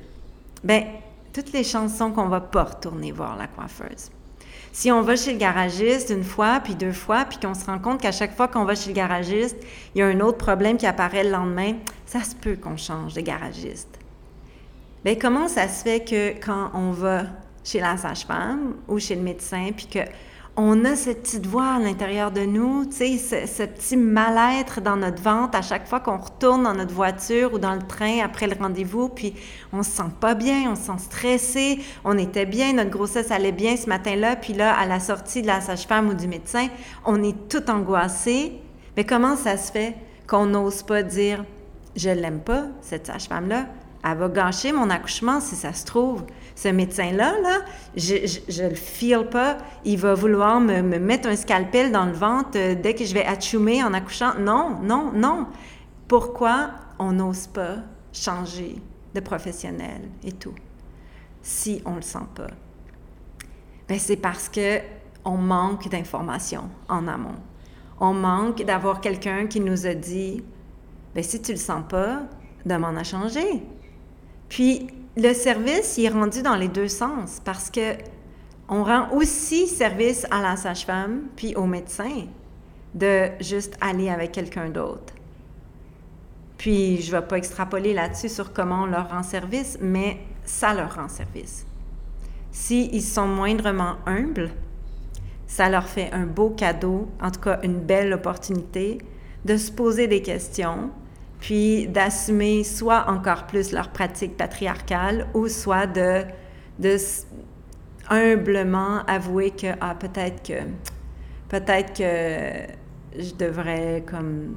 ben 0.62 0.84
toutes 1.32 1.52
les 1.52 1.64
chansons 1.64 2.10
qu'on 2.10 2.28
va 2.28 2.40
pas 2.40 2.64
retourner 2.64 3.12
voir 3.12 3.36
la 3.36 3.46
coiffeuse. 3.46 4.10
Si 4.72 4.92
on 4.92 5.02
va 5.02 5.16
chez 5.16 5.32
le 5.32 5.38
garagiste 5.38 6.10
une 6.10 6.22
fois, 6.22 6.60
puis 6.62 6.76
deux 6.76 6.92
fois, 6.92 7.24
puis 7.24 7.38
qu'on 7.38 7.54
se 7.54 7.66
rend 7.66 7.78
compte 7.78 8.00
qu'à 8.00 8.12
chaque 8.12 8.36
fois 8.36 8.46
qu'on 8.46 8.64
va 8.64 8.74
chez 8.74 8.90
le 8.90 8.94
garagiste, 8.94 9.56
il 9.94 9.98
y 9.98 10.02
a 10.02 10.06
un 10.06 10.20
autre 10.20 10.38
problème 10.38 10.76
qui 10.76 10.86
apparaît 10.86 11.24
le 11.24 11.30
lendemain, 11.30 11.74
ça 12.06 12.22
se 12.22 12.36
peut 12.36 12.56
qu'on 12.56 12.76
change 12.76 13.14
de 13.14 13.20
garagiste. 13.20 13.98
Bien, 15.04 15.16
comment 15.16 15.48
ça 15.48 15.66
se 15.66 15.82
fait 15.82 16.04
que 16.04 16.38
quand 16.44 16.70
on 16.74 16.92
va 16.92 17.24
chez 17.64 17.80
la 17.80 17.96
sage-femme 17.96 18.74
ou 18.86 18.98
chez 18.98 19.16
le 19.16 19.22
médecin, 19.22 19.70
puis 19.76 19.86
que 19.86 20.00
on 20.56 20.84
a 20.84 20.96
cette 20.96 21.22
petite 21.22 21.46
voix 21.46 21.74
à 21.74 21.78
l'intérieur 21.78 22.30
de 22.30 22.40
nous, 22.40 22.84
ce, 22.90 23.64
petit 23.64 23.96
mal-être 23.96 24.80
dans 24.80 24.96
notre 24.96 25.22
ventre 25.22 25.56
à 25.56 25.62
chaque 25.62 25.86
fois 25.86 26.00
qu'on 26.00 26.18
retourne 26.18 26.64
dans 26.64 26.74
notre 26.74 26.92
voiture 26.92 27.54
ou 27.54 27.58
dans 27.58 27.74
le 27.74 27.82
train 27.82 28.18
après 28.24 28.46
le 28.46 28.56
rendez-vous, 28.60 29.08
puis 29.08 29.34
on 29.72 29.82
se 29.82 29.90
sent 29.90 30.10
pas 30.20 30.34
bien, 30.34 30.70
on 30.70 30.74
se 30.74 30.82
sent 30.82 30.98
stressé, 30.98 31.80
on 32.04 32.18
était 32.18 32.46
bien, 32.46 32.72
notre 32.72 32.90
grossesse 32.90 33.30
allait 33.30 33.52
bien 33.52 33.76
ce 33.76 33.88
matin-là, 33.88 34.36
puis 34.36 34.52
là, 34.52 34.74
à 34.74 34.86
la 34.86 35.00
sortie 35.00 35.42
de 35.42 35.46
la 35.46 35.60
sage-femme 35.60 36.08
ou 36.08 36.14
du 36.14 36.26
médecin, 36.26 36.68
on 37.04 37.22
est 37.22 37.48
tout 37.48 37.70
angoissé. 37.70 38.52
Mais 38.96 39.04
comment 39.04 39.36
ça 39.36 39.56
se 39.56 39.70
fait 39.70 39.94
qu'on 40.26 40.46
n'ose 40.46 40.82
pas 40.82 41.02
dire 41.02 41.44
«je 41.96 42.10
l'aime 42.10 42.40
pas, 42.40 42.64
cette 42.82 43.06
sage-femme-là, 43.06 43.66
elle 44.04 44.18
va 44.18 44.28
gâcher 44.28 44.72
mon 44.72 44.90
accouchement 44.90 45.40
si 45.40 45.54
ça 45.54 45.72
se 45.72 45.84
trouve» 45.84 46.24
ce 46.60 46.68
médecin-là, 46.68 47.40
là, 47.40 47.60
je, 47.96 48.68
le 48.68 48.74
feel 48.74 49.26
pas. 49.30 49.56
Il 49.86 49.96
va 49.96 50.12
vouloir 50.12 50.60
me, 50.60 50.82
mettre 50.82 51.28
un 51.28 51.36
scalpel 51.36 51.90
dans 51.90 52.04
le 52.04 52.12
ventre 52.12 52.50
euh, 52.56 52.74
dès 52.74 52.94
que 52.94 53.04
je 53.06 53.14
vais 53.14 53.24
achoumer 53.24 53.82
en 53.82 53.94
accouchant. 53.94 54.34
Non, 54.38 54.78
non, 54.82 55.10
non. 55.14 55.46
Pourquoi 56.06 56.72
on 56.98 57.12
n'ose 57.12 57.46
pas 57.46 57.76
changer 58.12 58.76
de 59.14 59.20
professionnel 59.20 60.02
et 60.22 60.32
tout 60.32 60.54
si 61.40 61.80
on 61.86 61.94
le 61.94 62.02
sent 62.02 62.18
pas? 62.34 62.48
Ben, 63.88 63.98
c'est 63.98 64.16
parce 64.16 64.50
que 64.50 64.80
on 65.24 65.38
manque 65.38 65.88
d'informations 65.88 66.68
en 66.90 67.08
amont. 67.08 67.40
On 68.00 68.12
manque 68.12 68.62
d'avoir 68.64 69.00
quelqu'un 69.00 69.46
qui 69.46 69.60
nous 69.60 69.86
a 69.86 69.94
dit, 69.94 70.42
ben, 71.14 71.24
si 71.24 71.40
tu 71.40 71.52
le 71.52 71.58
sens 71.58 71.84
pas, 71.88 72.24
demande 72.66 72.98
à 72.98 73.04
changer. 73.04 73.62
Puis, 74.50 74.88
le 75.16 75.32
service, 75.34 75.98
il 75.98 76.04
est 76.06 76.10
rendu 76.10 76.42
dans 76.42 76.56
les 76.56 76.68
deux 76.68 76.88
sens 76.88 77.40
parce 77.44 77.70
que 77.70 77.94
on 78.68 78.84
rend 78.84 79.10
aussi 79.12 79.66
service 79.66 80.26
à 80.30 80.40
la 80.40 80.56
sage-femme 80.56 81.22
puis 81.34 81.56
au 81.56 81.66
médecin 81.66 82.26
de 82.94 83.28
juste 83.40 83.76
aller 83.80 84.08
avec 84.08 84.32
quelqu'un 84.32 84.68
d'autre. 84.68 85.12
Puis, 86.56 87.00
je 87.00 87.10
ne 87.10 87.20
vais 87.20 87.26
pas 87.26 87.38
extrapoler 87.38 87.94
là-dessus 87.94 88.28
sur 88.28 88.52
comment 88.52 88.82
on 88.82 88.86
leur 88.86 89.10
rend 89.10 89.22
service, 89.22 89.78
mais 89.80 90.18
ça 90.44 90.74
leur 90.74 90.94
rend 90.94 91.08
service. 91.08 91.66
S'ils 92.52 93.02
sont 93.02 93.26
moindrement 93.26 93.96
humbles, 94.06 94.50
ça 95.46 95.68
leur 95.68 95.86
fait 95.86 96.12
un 96.12 96.26
beau 96.26 96.50
cadeau, 96.50 97.08
en 97.20 97.30
tout 97.30 97.40
cas 97.40 97.60
une 97.62 97.80
belle 97.80 98.12
opportunité 98.12 98.98
de 99.44 99.56
se 99.56 99.72
poser 99.72 100.06
des 100.06 100.22
questions, 100.22 100.90
puis 101.40 101.88
d'assumer 101.88 102.64
soit 102.64 103.06
encore 103.08 103.46
plus 103.46 103.72
leur 103.72 103.90
pratique 103.90 104.36
patriarcale 104.36 105.26
ou 105.34 105.48
soit 105.48 105.86
de, 105.86 106.24
humblement 108.08 109.04
avouer 109.06 109.50
que 109.50 109.68
ah, 109.80 109.94
peut-être 109.94 110.42
que 110.42 110.60
peut-être 111.48 111.92
que 111.92 112.72
je 113.20 113.34
devrais 113.34 114.04
comme 114.06 114.56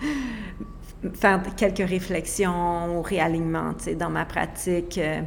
faire 1.14 1.42
quelques 1.56 1.88
réflexions 1.88 2.98
ou 2.98 3.02
réalignements 3.02 3.74
dans 3.98 4.10
ma 4.10 4.24
pratique 4.24 4.98
euh, 4.98 5.20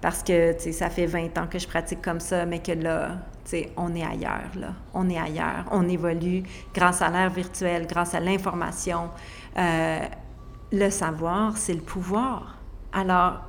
parce 0.00 0.22
que 0.22 0.54
ça 0.72 0.90
fait 0.90 1.06
20 1.06 1.38
ans 1.38 1.46
que 1.48 1.60
je 1.60 1.66
pratique 1.66 2.02
comme 2.02 2.18
ça, 2.18 2.44
mais 2.44 2.58
que 2.58 2.72
là, 2.72 3.18
on 3.76 3.94
est 3.94 4.04
ailleurs, 4.04 4.50
là. 4.56 4.74
On 4.94 5.08
est 5.08 5.18
ailleurs. 5.18 5.64
On 5.70 5.88
évolue 5.88 6.42
grâce 6.74 7.00
à 7.02 7.08
l'ère 7.08 7.30
virtuelle, 7.30 7.86
grâce 7.86 8.12
à 8.14 8.20
l'information. 8.20 9.10
Euh, 9.56 10.00
le 10.72 10.90
savoir, 10.90 11.56
c'est 11.56 11.74
le 11.74 11.80
pouvoir. 11.80 12.56
Alors, 12.92 13.40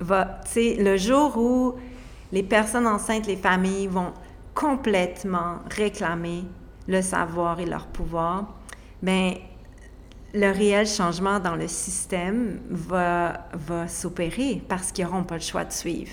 va, 0.00 0.40
le 0.56 0.96
jour 0.96 1.36
où 1.36 1.74
les 2.32 2.42
personnes 2.42 2.86
enceintes, 2.86 3.26
les 3.26 3.36
familles 3.36 3.86
vont 3.86 4.12
complètement 4.54 5.58
réclamer 5.70 6.44
le 6.88 7.02
savoir 7.02 7.60
et 7.60 7.66
leur 7.66 7.86
pouvoir, 7.86 8.54
ben 9.02 9.34
le 10.32 10.50
réel 10.52 10.86
changement 10.86 11.40
dans 11.40 11.56
le 11.56 11.66
système 11.66 12.60
va, 12.68 13.48
va 13.52 13.88
s'opérer 13.88 14.62
parce 14.68 14.92
qu'ils 14.92 15.04
n'auront 15.04 15.24
pas 15.24 15.36
le 15.36 15.40
choix 15.40 15.64
de 15.64 15.72
suivre. 15.72 16.12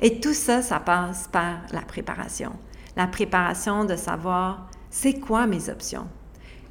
Et 0.00 0.20
tout 0.20 0.34
ça, 0.34 0.62
ça 0.62 0.80
passe 0.80 1.28
par 1.28 1.58
la 1.72 1.82
préparation. 1.82 2.52
La 2.96 3.06
préparation 3.06 3.84
de 3.84 3.96
savoir 3.96 4.68
c'est 4.90 5.20
quoi 5.20 5.46
mes 5.46 5.68
options? 5.68 6.06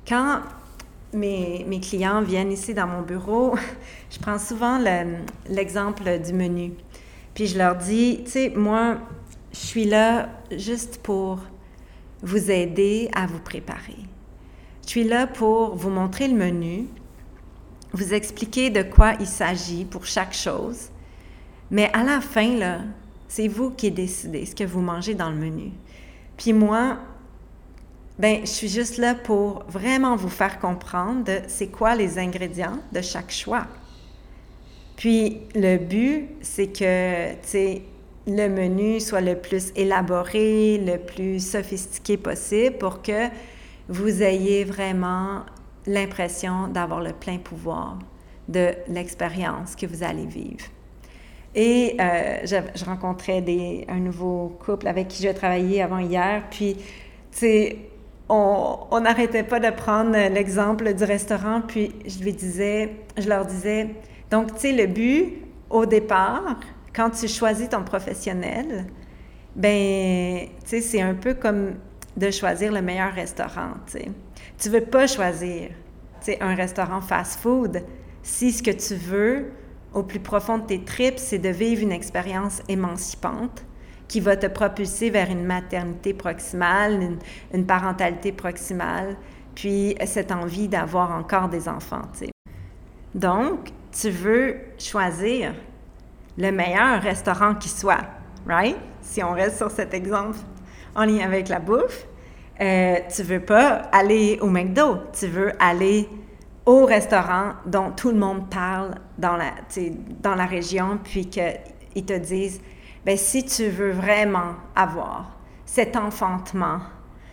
Quand 0.08 0.42
mes, 1.18 1.80
clients 1.82 2.22
viennent 2.22 2.52
ici 2.52 2.74
dans 2.74 2.88
mon 2.88 3.02
bureau, 3.02 3.56
je 4.10 4.20
prends 4.20 4.40
souvent 4.40 4.80
l'exemple 5.50 6.20
du 6.20 6.34
menu. 6.34 6.74
Puis 7.34 7.48
je 7.48 7.58
leur 7.58 7.76
dis, 7.76 8.22
tu 8.26 8.32
sais, 8.32 8.54
moi, 8.56 8.98
je 9.52 9.58
suis 9.58 9.86
là 9.86 10.30
juste 10.52 11.00
pour 11.04 11.40
vous 12.22 12.52
aider 12.52 13.10
à 13.14 13.28
vous 13.28 13.40
préparer. 13.40 13.98
Je 14.84 14.90
suis 14.90 15.04
là 15.04 15.28
pour 15.28 15.76
vous 15.76 15.90
montrer 15.90 16.28
le 16.28 16.36
menu, 16.36 16.88
vous 17.94 18.14
expliquer 18.14 18.70
de 18.70 18.84
quoi 18.84 19.14
il 19.20 19.28
s'agit 19.28 19.86
pour 19.86 20.06
chaque 20.06 20.34
chose. 20.34 20.90
Mais 21.70 21.92
à 21.94 22.04
la 22.04 22.22
fin, 22.22 22.56
là, 22.58 22.80
c'est 23.28 23.48
vous 23.48 23.72
qui 23.72 23.92
décidez 23.92 24.46
ce 24.46 24.56
que 24.56 24.64
vous 24.64 24.82
mangez 24.82 25.14
dans 25.14 25.30
le 25.30 25.36
menu. 25.36 25.72
Puis 26.38 26.54
moi, 26.54 27.00
ben, 28.20 28.42
je 28.42 28.50
suis 28.50 28.68
juste 28.68 28.98
là 28.98 29.14
pour 29.14 29.64
vraiment 29.68 30.16
vous 30.16 30.30
faire 30.30 30.60
comprendre 30.60 31.32
c'est 31.48 31.68
quoi 31.68 31.96
les 31.96 32.18
ingrédients 32.18 32.80
de 32.92 33.02
chaque 33.02 33.32
choix. 33.32 33.68
Puis 34.96 35.42
le 35.54 35.78
but, 35.78 36.30
c'est 36.42 36.68
que, 36.68 37.34
tu 37.34 37.38
sais, 37.44 37.82
le 38.26 38.50
menu 38.50 39.00
soit 39.00 39.22
le 39.22 39.38
plus 39.38 39.72
élaboré, 39.76 40.80
le 40.80 40.98
plus 40.98 41.40
sophistiqué 41.40 42.18
possible 42.18 42.78
pour 42.78 43.02
que 43.02 43.28
vous 43.88 44.24
ayez 44.24 44.64
vraiment 44.66 45.44
l'impression 45.86 46.68
d'avoir 46.68 47.02
le 47.02 47.14
plein 47.14 47.38
pouvoir 47.38 48.00
de 48.50 48.74
l'expérience 48.88 49.76
que 49.76 49.86
vous 49.86 50.04
allez 50.04 50.26
vivre. 50.26 50.66
Et 51.56 51.96
euh, 52.00 52.38
je, 52.44 52.86
rencontrais 52.86 53.42
des, 53.42 53.86
un 53.88 54.00
nouveau 54.00 54.58
couple 54.60 54.88
avec 54.88 55.08
qui 55.08 55.24
je 55.24 55.30
travaillais 55.30 55.82
avant 55.82 56.00
hier, 56.00 56.44
puis, 56.50 56.76
tu 56.76 56.84
sais, 57.32 57.78
on 58.30 59.00
n'arrêtait 59.02 59.44
pas 59.44 59.60
de 59.60 59.70
prendre 59.70 60.12
l'exemple 60.12 60.94
du 60.94 61.04
restaurant, 61.04 61.62
puis 61.62 61.96
je 62.06 62.30
disais, 62.30 62.96
je 63.18 63.28
leur 63.30 63.46
disais, 63.46 63.96
donc, 64.30 64.54
tu 64.56 64.62
sais, 64.62 64.72
le 64.74 64.88
but, 64.88 65.44
au 65.70 65.86
départ, 65.86 66.60
quand 66.94 67.10
tu 67.12 67.28
choisis 67.28 67.70
ton 67.70 67.84
professionnel, 67.84 68.86
ben, 69.56 70.48
tu 70.62 70.70
sais, 70.70 70.82
c'est 70.82 71.02
un 71.02 71.14
peu 71.14 71.34
comme 71.34 71.76
de 72.18 72.32
choisir 72.32 72.72
le 72.72 72.82
meilleur 72.82 73.14
restaurant, 73.14 73.72
tu 73.86 73.94
sais. 73.94 74.12
Tu 74.58 74.70
veux 74.70 74.82
pas 74.82 75.08
choisir, 75.08 75.70
tu 76.20 76.32
sais, 76.32 76.38
un 76.42 76.56
restaurant 76.56 77.02
fast-food 77.02 77.84
si 78.28 78.52
ce 78.52 78.62
que 78.62 78.72
tu 78.72 78.96
veux, 78.96 79.52
au 79.94 80.04
plus 80.04 80.20
profond 80.20 80.58
de 80.58 80.66
tes 80.66 80.84
tripes, 80.84 81.18
c'est 81.18 81.38
de 81.38 81.50
vivre 81.50 81.82
une 81.82 81.94
expérience 81.94 82.62
émancipante 82.68 83.64
qui 84.08 84.20
va 84.20 84.38
te 84.38 84.48
propulser 84.48 85.10
vers 85.10 85.30
une 85.30 85.44
maternité 85.44 86.14
proximale, 86.14 87.18
une, 87.54 87.66
parentalité 87.66 88.32
proximale, 88.32 89.18
puis 89.56 89.96
cette 90.06 90.32
envie 90.32 90.68
d'avoir 90.68 91.12
encore 91.12 91.50
des 91.50 91.68
enfants. 91.68 92.04
Donc, 93.14 93.72
tu 93.92 94.10
veux 94.10 94.56
choisir 94.78 95.54
le 96.38 96.52
meilleur 96.52 97.02
restaurant 97.02 97.56
qui 97.56 97.70
soit, 97.70 98.06
right? 98.48 98.78
Si 99.02 99.24
on 99.24 99.32
reste 99.32 99.58
sur 99.58 99.72
cet 99.72 99.94
exemple 99.94 100.38
en 100.96 101.06
lien 101.06 101.26
avec 101.26 101.50
la 101.50 101.60
bouffe, 101.60 102.06
euh, 102.60 102.96
tu 103.14 103.24
veux 103.24 103.40
pas 103.40 103.84
aller 103.92 104.40
au 104.42 104.48
McDo, 104.48 104.98
tu 105.18 105.28
veux 105.28 105.52
aller 105.60 106.08
au 106.66 106.86
restaurant 106.86 107.54
dont 107.66 107.92
tout 107.92 108.10
le 108.10 108.18
monde 108.18 108.50
parle 108.50 108.96
dans 109.18 109.38
la, 109.38 109.52
dans 110.22 110.36
la 110.36 110.46
région, 110.46 111.00
puis 111.04 111.28
qu'ils 111.28 112.06
te 112.06 112.18
disent, 112.18 112.62
ben 113.08 113.16
si 113.16 113.46
tu 113.46 113.70
veux 113.70 113.92
vraiment 113.92 114.56
avoir 114.76 115.32
cet 115.66 115.96
enfantement 115.96 116.82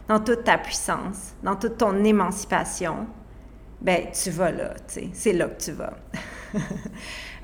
dans 0.06 0.20
toute 0.20 0.44
ta 0.44 0.56
puissance, 0.56 1.34
dans 1.42 1.56
toute 1.56 1.78
ton 1.78 2.04
émancipation, 2.04 3.08
ben 3.80 4.06
tu 4.12 4.30
vas 4.30 4.52
là, 4.52 4.74
c'est 4.86 5.32
là 5.32 5.48
que 5.48 5.60
tu 5.60 5.72
vas. 5.72 5.94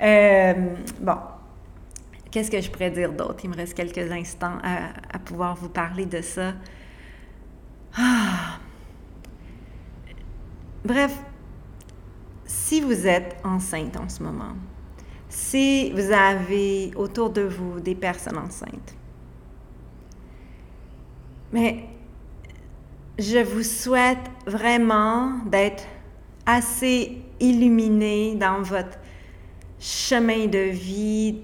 Euh, 0.03 0.55
bon, 0.99 1.19
qu'est-ce 2.31 2.51
que 2.51 2.59
je 2.59 2.71
pourrais 2.71 2.91
dire 2.91 3.13
d'autre? 3.13 3.41
Il 3.45 3.51
me 3.51 3.55
reste 3.55 3.75
quelques 3.75 4.11
instants 4.11 4.57
à, 4.63 5.19
pouvoir 5.19 5.55
vous 5.57 5.69
parler 5.69 6.07
de 6.07 6.23
ça. 6.23 6.55
Ah. 7.95 8.59
Bref, 10.83 11.15
si 12.47 12.81
vous 12.81 13.07
êtes 13.07 13.37
enceinte 13.45 13.95
en 13.99 14.09
ce 14.09 14.23
moment, 14.23 14.55
si 15.31 15.93
vous 15.93 16.13
avez 16.13 16.91
autour 16.97 17.31
de 17.31 17.43
vous 17.43 17.81
des 17.81 17.95
personnes 17.95 18.37
enceintes, 18.37 18.95
mais 21.53 21.85
je 23.19 23.39
vous 23.39 23.63
souhaite 23.63 24.19
vraiment 24.47 25.39
d'être 25.47 25.85
assez 26.47 27.23
illuminé 27.39 28.35
dans 28.35 28.61
votre 28.63 28.99
chemin 29.79 30.47
de 30.47 30.71
vie, 30.71 31.39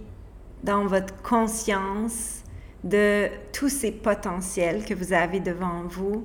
dans 0.63 0.87
votre 0.87 1.15
conscience 1.23 2.43
de 2.83 3.29
tous 3.53 3.69
ces 3.69 3.93
potentiels 3.93 4.85
que 4.85 4.95
vous 4.95 5.13
avez 5.13 5.41
devant 5.41 5.85
vous, 5.89 6.25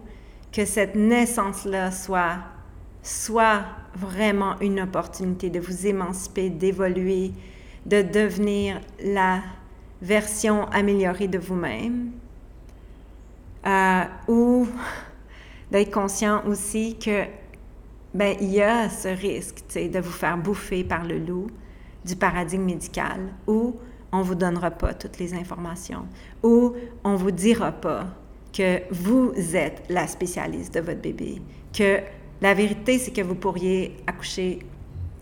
que 0.52 0.66
cette 0.66 0.96
naissance-là 0.96 1.92
soit, 1.92 2.40
soit 3.02 3.64
vraiment 3.96 4.60
une 4.60 4.80
opportunité 4.82 5.50
de 5.50 5.60
vous 5.60 5.88
émanciper, 5.88 6.50
d'évoluer, 6.50 7.32
de 7.86 8.02
devenir 8.02 8.80
la 9.04 9.42
version 10.02 10.66
améliorée 10.66 11.28
de 11.28 11.38
vous-même, 11.38 12.12
euh, 13.66 14.04
ou 14.28 14.68
d'être 15.72 15.92
conscient 15.92 16.46
aussi 16.46 16.98
que 16.98 17.24
ben 18.14 18.36
il 18.42 18.50
y 18.50 18.62
a 18.62 18.90
ce 18.90 19.08
risque 19.08 19.64
de 19.74 20.00
vous 20.00 20.12
faire 20.12 20.38
bouffer 20.38 20.84
par 20.84 21.06
le 21.06 21.18
loup 21.18 21.48
du 22.04 22.16
paradigme 22.16 22.64
médical 22.64 23.20
où 23.48 23.76
on 24.12 24.22
vous 24.22 24.36
donnera 24.36 24.72
pas 24.72 24.94
toutes 24.94 25.20
les 25.20 25.34
informations, 25.34 26.06
où 26.44 26.74
on 27.04 27.16
vous 27.16 27.32
dira 27.32 27.72
pas 27.72 28.08
que 28.52 28.82
vous 28.92 29.34
êtes 29.56 29.84
la 29.90 30.08
spécialiste 30.08 30.74
de 30.74 30.82
votre 30.82 31.00
bébé, 31.00 31.42
que 31.74 32.00
la 32.42 32.54
vérité, 32.54 33.00
c'est 33.00 33.12
que 33.12 33.22
vous 33.22 33.36
pourriez 33.36 33.96
accoucher 34.08 34.60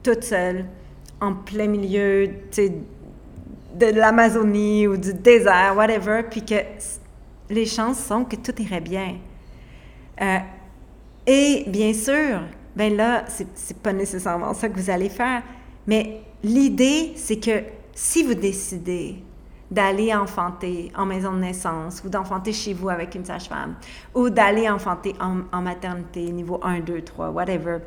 toute 0.02 0.24
seule, 0.24 0.65
en 1.21 1.34
plein 1.34 1.67
milieu 1.67 2.27
de 2.27 3.86
l'Amazonie 3.86 4.88
ou 4.88 4.97
du 4.97 5.13
désert, 5.13 5.73
whatever, 5.75 6.23
puis 6.29 6.43
que 6.43 6.55
les 7.49 7.65
chances 7.65 7.99
sont 7.99 8.25
que 8.25 8.36
tout 8.36 8.60
irait 8.62 8.82
bien. 8.82 9.15
Euh, 10.21 10.38
et 11.25 11.63
bien 11.67 11.93
sûr, 11.93 12.41
ben 12.75 12.95
là, 12.95 13.25
c'est 13.27 13.77
pas 13.77 13.93
nécessairement 13.93 14.53
ça 14.53 14.69
que 14.69 14.79
vous 14.79 14.89
allez 14.89 15.10
faire, 15.10 15.43
mais 15.88 16.21
l'idée, 16.43 17.13
c'est 17.15 17.39
que 17.39 17.63
si 17.93 18.23
vous 18.23 18.36
décidez 18.36 19.23
d'aller 19.69 20.13
enfanter 20.15 20.91
en 20.95 21.05
maison 21.05 21.34
de 21.34 21.39
naissance 21.39 22.01
ou 22.03 22.10
d'enfanter 22.10 22.53
chez 22.53 22.73
vous 22.73 22.89
avec 22.89 23.13
une 23.13 23.25
sage-femme 23.25 23.75
ou 24.15 24.29
d'aller 24.29 24.69
enfanter 24.69 25.13
en, 25.19 25.62
maternité 25.62 26.21
niveau 26.32 26.60
1, 26.63 26.79
2, 26.79 27.01
3, 27.01 27.29
whatever, 27.29 27.77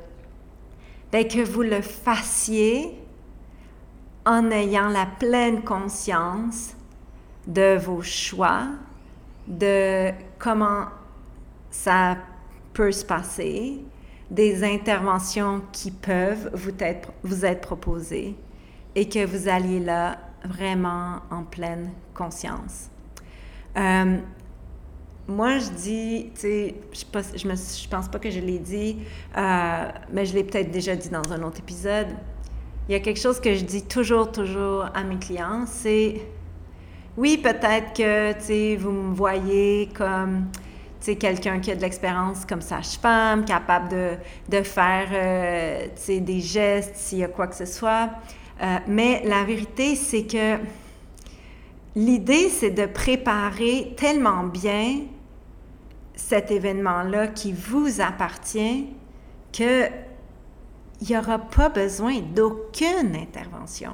bien 1.11 1.25
que 1.25 1.45
vous 1.45 1.63
le 1.63 1.81
fassiez 1.81 3.02
en 4.25 4.51
ayant 4.51 4.89
la 4.89 5.07
pleine 5.07 5.63
conscience 5.63 6.75
de 7.47 7.77
vos 7.77 8.03
choix, 8.03 8.69
de 9.47 10.11
comment 10.39 10.87
ça 11.71 12.17
peut 12.73 12.93
se 12.93 13.05
passer, 13.05 13.81
des 14.31 14.65
interventions 14.65 15.63
qui 15.73 15.91
peuvent 15.91 16.51
vous 16.55 16.73
être, 16.79 17.13
vous 17.23 17.45
être 17.45 17.61
proposées 17.61 18.37
et 18.95 19.09
que 19.09 19.25
vous 19.25 19.49
alliez 19.49 19.81
là 19.81 20.19
vraiment 20.45 21.21
en 21.31 21.45
pleine 21.45 21.91
conscience. 22.15 22.89
Euh, 23.77 24.19
moi, 25.29 25.59
je 25.59 25.71
dis, 25.71 26.31
tu 26.35 26.41
sais, 26.41 26.75
je 26.93 27.47
ne 27.47 27.89
pense 27.91 28.09
pas 28.09 28.19
que 28.19 28.31
je 28.31 28.41
l'ai 28.41 28.59
dit, 28.59 28.99
euh, 29.37 29.89
mais 30.13 30.27
je 30.27 30.35
l'ai 30.35 30.45
peut-être 30.45 30.71
déjà 30.71 30.97
dit 30.97 31.09
dans 31.09 31.33
un 31.33 31.43
autre 31.43 31.61
épisode. 31.61 32.09
Il 32.89 32.93
y 32.93 32.95
a 32.97 33.01
quelque 33.01 33.21
chose 33.21 33.41
que 33.41 33.55
je 33.55 33.65
dis 33.65 33.85
toujours, 33.85 34.33
toujours 34.33 34.87
à 34.93 35.05
mes 35.05 35.17
clients, 35.17 35.65
c'est, 35.67 36.21
oui, 37.17 37.39
peut-être 37.39 37.93
que, 37.93 38.77
vous 38.77 38.91
me 38.91 39.15
voyez 39.15 39.89
comme, 39.95 40.47
quelqu'un 41.01 41.61
qui 41.61 41.71
a 41.71 41.77
de 41.77 41.81
l'expérience 41.81 42.45
comme 42.45 42.61
sage-femme, 42.61 43.45
capable 43.45 43.89
de, 43.89 44.15
de 44.49 44.63
faire, 44.63 45.09
euh, 45.13 45.87
des 46.09 46.41
gestes 46.41 46.97
s'il 46.97 47.19
y 47.19 47.25
a 47.25 47.29
quoi 47.29 47.47
que 47.47 47.55
ce 47.55 47.67
soit. 47.67 48.11
Euh, 48.61 48.79
mais 48.89 49.23
la 49.27 49.45
vérité, 49.45 49.95
c'est 49.95 50.27
que 50.27 50.59
l'idée, 51.95 52.49
c'est 52.49 52.71
de 52.71 52.87
préparer 52.87 53.95
tellement 53.97 54.43
bien 54.43 55.03
cet 56.17 56.51
événement-là 56.51 57.29
qui 57.29 57.53
vous 57.53 58.01
appartient 58.01 58.87
que 59.53 59.89
il 61.03 61.09
n'y 61.09 61.19
aura 61.19 61.39
pas 61.39 61.69
besoin 61.69 62.21
d'aucune 62.21 63.17
intervention. 63.17 63.93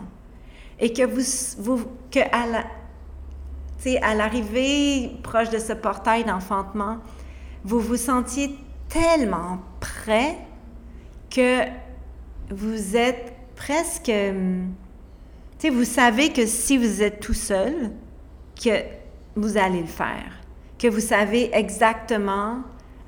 Et 0.79 0.93
que 0.93 1.05
vous, 1.05 1.23
vous 1.59 1.87
que 2.11 2.21
à 2.21 2.47
la, 2.47 4.07
à 4.07 4.15
l'arrivée 4.15 5.13
proche 5.23 5.49
de 5.49 5.59
ce 5.59 5.73
portail 5.73 6.25
d'enfantement, 6.25 6.99
vous 7.65 7.81
vous 7.81 7.97
sentiez 7.97 8.55
tellement 8.91 9.61
prêt 9.81 10.37
que 11.31 11.63
vous 12.51 12.95
êtes 12.95 13.33
presque... 13.57 14.13
Vous 15.63 15.85
savez 15.85 16.31
que 16.31 16.47
si 16.47 16.77
vous 16.77 17.03
êtes 17.03 17.21
tout 17.21 17.35
seul, 17.35 17.91
que 18.63 18.83
vous 19.35 19.57
allez 19.57 19.81
le 19.81 19.87
faire. 19.87 20.41
Que 20.79 20.89
vous 20.89 21.01
savez 21.01 21.51
exactement 21.55 22.59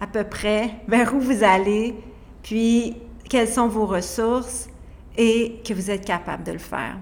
à 0.01 0.07
peu 0.07 0.25
près 0.25 0.71
vers 0.89 1.15
où 1.15 1.21
vous 1.21 1.45
allez, 1.45 1.95
puis 2.43 2.97
quelles 3.31 3.49
sont 3.49 3.69
vos 3.69 3.87
ressources 3.87 4.69
et 5.17 5.63
que 5.67 5.73
vous 5.73 5.91
êtes 5.91 6.05
capable 6.05 6.43
de 6.43 6.53
le 6.53 6.59
faire. 6.59 6.97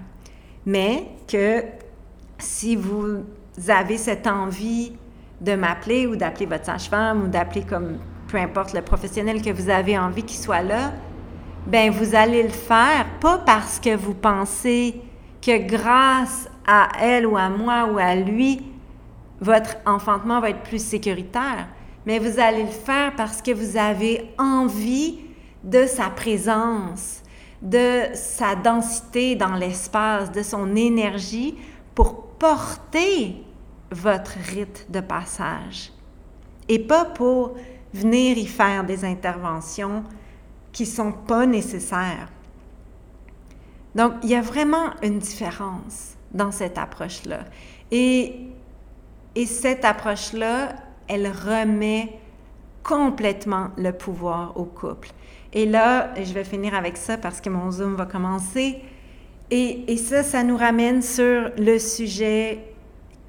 Mais 0.65 1.07
que 1.27 1.63
si 2.37 2.75
vous 2.77 3.25
avez 3.67 3.97
cette 3.97 4.27
envie 4.27 4.93
de 5.41 5.55
m'appeler 5.55 6.05
ou 6.07 6.15
d'appeler 6.15 6.45
votre 6.45 6.65
sage-femme 6.65 7.23
ou 7.23 7.27
d'appeler 7.27 7.63
comme 7.63 7.97
peu 8.27 8.37
importe 8.37 8.73
le 8.73 8.83
professionnel 8.83 9.41
que 9.41 9.49
vous 9.49 9.69
avez 9.69 9.97
envie 9.97 10.23
qu'il 10.23 10.37
soit 10.37 10.61
là, 10.61 10.93
ben 11.65 11.91
vous 11.91 12.13
allez 12.15 12.43
le 12.43 12.49
faire 12.49 13.05
pas 13.19 13.39
parce 13.39 13.79
que 13.79 13.95
vous 13.95 14.13
pensez 14.13 15.01
que 15.41 15.57
grâce 15.67 16.47
à 16.67 16.89
elle 17.01 17.25
ou 17.25 17.37
à 17.37 17.49
moi 17.49 17.89
ou 17.91 17.97
à 17.97 18.13
lui, 18.15 18.61
votre 19.41 19.77
enfantement 19.85 20.41
va 20.41 20.51
être 20.51 20.61
plus 20.61 20.83
sécuritaire, 20.83 21.67
mais 22.05 22.19
vous 22.19 22.39
allez 22.39 22.63
le 22.63 22.69
faire 22.69 23.15
parce 23.15 23.41
que 23.41 23.51
vous 23.51 23.77
avez 23.77 24.29
envie 24.37 25.28
de 25.63 25.85
sa 25.85 26.09
présence, 26.09 27.21
de 27.61 28.03
sa 28.13 28.55
densité 28.55 29.35
dans 29.35 29.55
l'espace, 29.55 30.31
de 30.31 30.41
son 30.41 30.75
énergie 30.75 31.57
pour 31.95 32.23
porter 32.23 33.43
votre 33.91 34.37
rite 34.53 34.87
de 34.89 34.99
passage 34.99 35.91
et 36.67 36.79
pas 36.79 37.05
pour 37.05 37.55
venir 37.93 38.37
y 38.37 38.45
faire 38.45 38.83
des 38.83 39.03
interventions 39.03 40.03
qui 40.71 40.85
sont 40.85 41.11
pas 41.11 41.45
nécessaires. 41.45 42.29
Donc, 43.95 44.13
il 44.23 44.29
y 44.29 44.35
a 44.35 44.41
vraiment 44.41 44.91
une 45.01 45.19
différence 45.19 46.15
dans 46.31 46.51
cette 46.51 46.77
approche-là. 46.77 47.39
Et, 47.89 48.35
et 49.35 49.45
cette 49.47 49.83
approche-là, 49.83 50.75
elle 51.07 51.27
remet 51.27 52.19
complètement 52.83 53.69
le 53.77 53.91
pouvoir 53.91 54.55
au 54.55 54.65
couple. 54.65 55.09
Et 55.53 55.65
là, 55.65 56.13
je 56.15 56.31
vais 56.33 56.43
finir 56.43 56.75
avec 56.75 56.97
ça 56.97 57.17
parce 57.17 57.41
que 57.41 57.49
mon 57.49 57.71
Zoom 57.71 57.95
va 57.95 58.05
commencer. 58.05 58.81
Et, 59.51 59.97
ça, 59.97 60.21
ça 60.21 60.43
nous 60.43 60.57
ramène 60.57 61.01
sur 61.01 61.51
le 61.57 61.79
sujet 61.79 62.59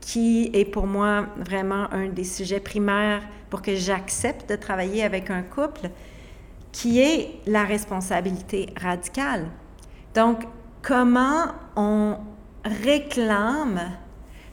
qui 0.01 0.51
est 0.53 0.67
pour 0.67 0.87
moi 0.87 1.27
vraiment 1.39 1.91
un 1.93 2.09
des 2.09 2.25
sujets 2.25 2.61
primaires 2.61 3.23
pour 3.49 3.63
que 3.63 3.75
j'accepte 3.75 4.49
de 4.51 4.57
travailler 4.57 5.03
avec 5.03 5.31
un 5.31 5.43
couple, 5.43 5.91
qui 6.73 7.01
est 7.01 7.41
la 7.47 7.65
responsabilité 7.65 8.69
radicale. 8.81 9.47
Donc, 10.15 10.47
comment 10.83 11.47
on 11.75 12.17
réclame 12.65 13.81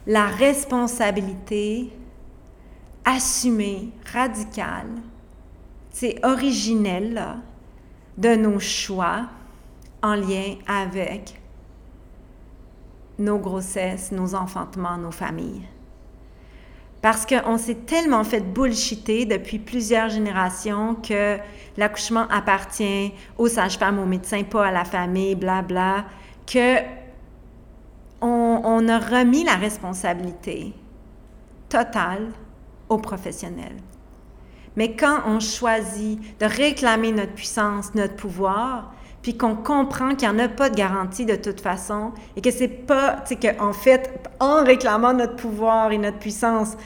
la 0.06 0.26
responsabilité 0.26 1.92
assumée, 3.04 3.90
radicale, 4.12 4.90
c'est 5.90 6.18
originel, 6.24 7.14
là, 7.14 7.36
de 8.18 8.34
nos 8.34 8.58
choix 8.58 9.26
en 10.02 10.14
lien 10.14 10.56
avec 10.66 11.40
nos 13.18 13.38
grossesses, 13.38 14.12
nos 14.12 14.34
enfantements, 14.34 14.98
nos 14.98 15.10
familles. 15.10 15.62
Parce 17.00 17.24
qu'on 17.24 17.58
s'est 17.58 17.86
tellement 17.86 18.24
fait 18.24 18.40
bullshiter 18.40 19.24
depuis 19.24 19.58
plusieurs 19.58 20.08
générations 20.08 20.96
que 20.96 21.38
l'accouchement 21.76 22.26
appartient 22.28 23.12
aux 23.38 23.48
sages-femmes, 23.48 24.00
aux 24.00 24.06
médecins, 24.06 24.42
pas 24.42 24.66
à 24.66 24.72
la 24.72 24.84
famille, 24.84 25.36
blabla, 25.36 26.04
que 26.44 26.78
on, 28.20 28.60
on 28.64 28.88
a 28.88 28.98
remis 28.98 29.44
la 29.44 29.54
responsabilité 29.54 30.72
totale 31.68 32.32
aux 32.88 32.98
professionnels. 32.98 33.76
Mais 34.78 34.94
quand 34.94 35.22
on 35.26 35.40
choisit 35.40 36.20
de 36.38 36.46
réclamer 36.46 37.10
notre 37.10 37.32
puissance, 37.32 37.96
notre 37.96 38.14
pouvoir, 38.14 38.94
puis 39.22 39.36
qu'on 39.36 39.56
comprend 39.56 40.14
qu'il 40.14 40.30
n'y 40.30 40.36
en 40.36 40.38
a 40.38 40.48
pas 40.48 40.70
de 40.70 40.76
garantie 40.76 41.26
de 41.26 41.34
toute 41.34 41.60
façon 41.60 42.12
et 42.36 42.40
que 42.40 42.52
c'est 42.52 42.68
pas, 42.68 43.16
tu 43.26 43.34
sais, 43.34 43.56
qu'en 43.56 43.72
fait, 43.72 44.08
en 44.38 44.62
réclamant 44.62 45.14
notre 45.14 45.34
pouvoir 45.34 45.90
et 45.90 45.98
notre 45.98 46.18
puissance, 46.18 46.76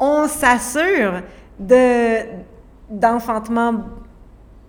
on 0.00 0.26
s'assure 0.28 1.20
de, 1.58 2.20
d'enfantement 2.88 3.84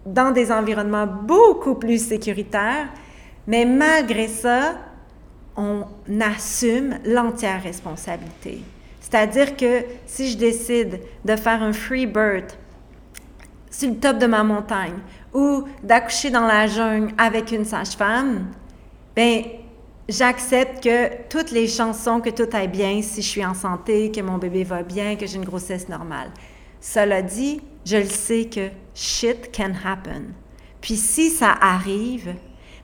dans 0.06 0.32
des 0.32 0.52
environnements 0.52 1.08
beaucoup 1.08 1.76
plus 1.76 2.06
sécuritaires, 2.06 2.90
mais 3.48 3.64
malgré 3.64 4.28
ça, 4.28 4.74
on 5.56 5.86
assume 6.20 7.00
l'entière 7.06 7.64
responsabilité. 7.64 8.60
C'est-à-dire 9.10 9.56
que 9.56 9.86
si 10.06 10.32
je 10.32 10.38
décide 10.38 11.00
de 11.24 11.36
faire 11.38 11.64
un 11.64 11.72
free 11.72 12.06
birth 12.06 12.58
sur 13.72 13.90
le 13.90 13.96
top 13.96 14.18
de 14.18 14.26
ma 14.26 14.44
montagne 14.44 14.98
ou 15.34 15.64
d'accoucher 15.82 16.30
dans 16.30 16.46
la 16.46 16.68
jungle 16.68 17.14
avec 17.18 17.54
une 17.54 17.64
sage-femme, 17.64 18.48
ben 19.16 19.44
j'accepte 20.10 20.84
que 20.84 21.30
toutes 21.30 21.52
les 21.52 21.70
chansons, 21.70 22.20
que 22.20 22.30
tout 22.30 22.50
aille 22.52 22.68
bien, 22.68 23.02
si 23.02 23.22
je 23.22 23.28
suis 23.28 23.46
en 23.46 23.54
santé, 23.54 24.12
que 24.12 24.20
mon 24.20 24.38
bébé 24.38 24.66
va 24.66 24.84
bien, 24.84 25.16
que 25.16 25.26
j'ai 25.26 25.38
une 25.38 25.46
grossesse 25.46 25.88
normale. 25.88 26.32
Cela 26.82 27.22
dit, 27.22 27.62
je 27.86 27.98
le 27.98 28.06
sais 28.06 28.46
que 28.46 28.70
shit 28.94 29.56
can 29.56 29.72
happen. 29.86 30.34
Puis 30.82 30.98
si 30.98 31.30
ça 31.30 31.56
arrive, 31.62 32.36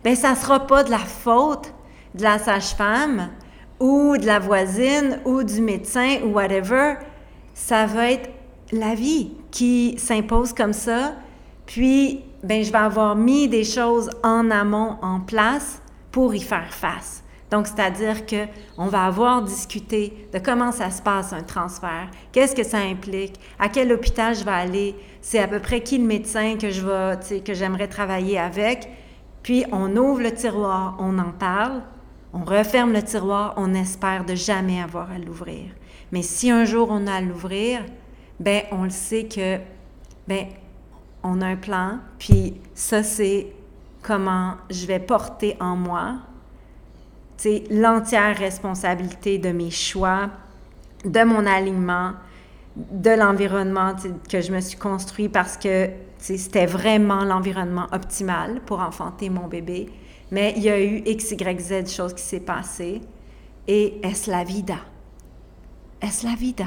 ben 0.06 0.16
ça 0.16 0.36
sera 0.36 0.68
pas 0.68 0.86
de 0.86 0.91
la 0.91 1.00
faute 1.00 1.74
de 2.16 2.24
la 2.24 2.39
sage-femme 2.39 3.30
ou 3.80 4.17
de 4.17 4.26
la 4.26 4.39
voisine 4.39 5.19
ou 5.26 5.43
du 5.43 5.61
médecin 5.61 6.19
ou 6.26 6.34
whatever. 6.34 6.95
Ça 7.53 7.86
va 7.86 8.11
être 8.11 8.30
la 8.71 8.95
vie 8.95 9.32
qui 9.51 9.95
s'impose 9.97 10.53
comme 10.53 10.74
ça. 10.74 11.13
Puis, 11.65 12.21
ben 12.43 12.63
je 12.63 12.71
vais 12.71 12.78
avoir 12.78 13.15
mis 13.15 13.47
des 13.47 13.63
choses 13.63 14.09
en 14.24 14.51
amont 14.51 14.97
en 15.01 15.19
place 15.19 15.82
pour 16.11 16.36
y 16.36 16.41
faire 16.41 16.74
face. 16.74 17.24
Donc, 17.53 17.67
c'est-à-dire 17.67 18.26
que 18.26 18.47
on 18.80 18.88
va 18.88 19.05
avoir 19.05 19.43
discuté 19.43 20.28
de 20.34 20.39
comment 20.39 20.71
ça 20.71 20.89
se 20.89 21.03
passe 21.03 21.34
un 21.34 21.43
transfert, 21.43 22.09
qu'est-ce 22.32 22.55
que 22.55 22.63
ça 22.63 22.80
implique, 22.80 23.39
à 23.59 23.69
quel 23.69 23.91
hôpital 23.91 24.34
je 24.34 24.43
vais 24.43 24.49
aller, 24.49 24.95
c'est 25.21 25.38
à 25.38 25.47
peu 25.47 25.59
près 25.59 25.82
qui 25.82 25.99
le 25.99 26.05
médecin 26.05 26.57
que 26.57 26.71
je 26.71 26.82
vais, 26.84 27.41
que 27.41 27.53
j'aimerais 27.53 27.88
travailler 27.88 28.39
avec. 28.39 28.89
Puis 29.43 29.65
on 29.71 29.95
ouvre 29.95 30.21
le 30.21 30.32
tiroir, 30.32 30.95
on 30.99 31.19
en 31.19 31.32
parle, 31.32 31.84
On 32.34 32.44
referme 32.44 32.94
le 32.94 33.04
tiroir, 33.04 33.54
on 33.58 33.74
espère 33.74 34.26
de 34.26 34.36
jamais 34.36 34.82
avoir 34.82 35.12
à 35.12 35.20
l'ouvrir. 35.20 35.66
Mais 36.12 36.22
si 36.22 36.50
un 36.50 36.66
jour 36.66 36.88
on 36.92 37.08
a 37.08 37.14
à 37.14 37.22
l'ouvrir, 37.22 37.82
ben 38.40 38.64
on 38.72 38.84
le 38.84 38.90
sait 38.90 39.26
que 39.26 39.60
ben 40.28 40.48
on 41.24 41.42
a 41.42 41.48
un 41.48 41.56
plan, 41.56 42.00
puis 42.20 42.56
ça 42.74 43.04
c'est 43.04 43.48
comment 44.02 44.56
je 44.70 44.86
vais 44.86 45.00
porter 45.00 45.56
en 45.60 45.76
moi 45.76 46.18
l'entière 47.70 48.38
responsabilité 48.38 49.38
de 49.38 49.50
mes 49.50 49.72
choix, 49.72 50.30
de 51.06 51.24
mon 51.24 51.46
alignement, 51.46 52.14
de 52.76 53.12
l'environnement 53.12 53.94
que 54.30 54.42
je 54.42 54.52
me 54.52 54.62
suis 54.62 54.78
construit 54.78 55.30
parce 55.30 55.58
que 55.58 55.90
c'était 56.18 56.66
vraiment 56.66 57.24
l'environnement 57.24 57.88
optimal 57.92 58.62
pour 58.66 58.80
enfanter 58.80 59.30
mon 59.30 59.48
bébé. 59.48 59.90
Mais 60.34 60.56
il 60.58 60.64
y 60.64 60.70
a 60.70 60.82
eu 60.82 61.04
X, 61.06 61.30
Y, 61.30 61.60
Z 61.62 61.96
choses 61.96 62.12
qui 62.12 62.24
s'est 62.24 62.40
passées. 62.40 63.02
Et 63.68 64.00
est-ce 64.02 64.32
la 64.32 64.44
vida? 64.44 64.78
Est-ce 66.02 66.26
la 66.26 66.34
vida? 66.34 66.66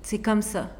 C'est 0.00 0.20
comme 0.20 0.40
ça. 0.40 0.70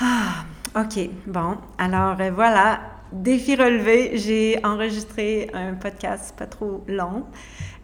Ah, 0.00 0.44
OK. 0.74 1.10
Bon, 1.28 1.58
alors 1.78 2.20
euh, 2.20 2.32
voilà, 2.32 2.80
défi 3.12 3.54
relevé. 3.54 4.18
J'ai 4.18 4.58
enregistré 4.64 5.48
un 5.54 5.74
podcast 5.74 6.34
pas 6.36 6.46
trop 6.46 6.82
long. 6.88 7.26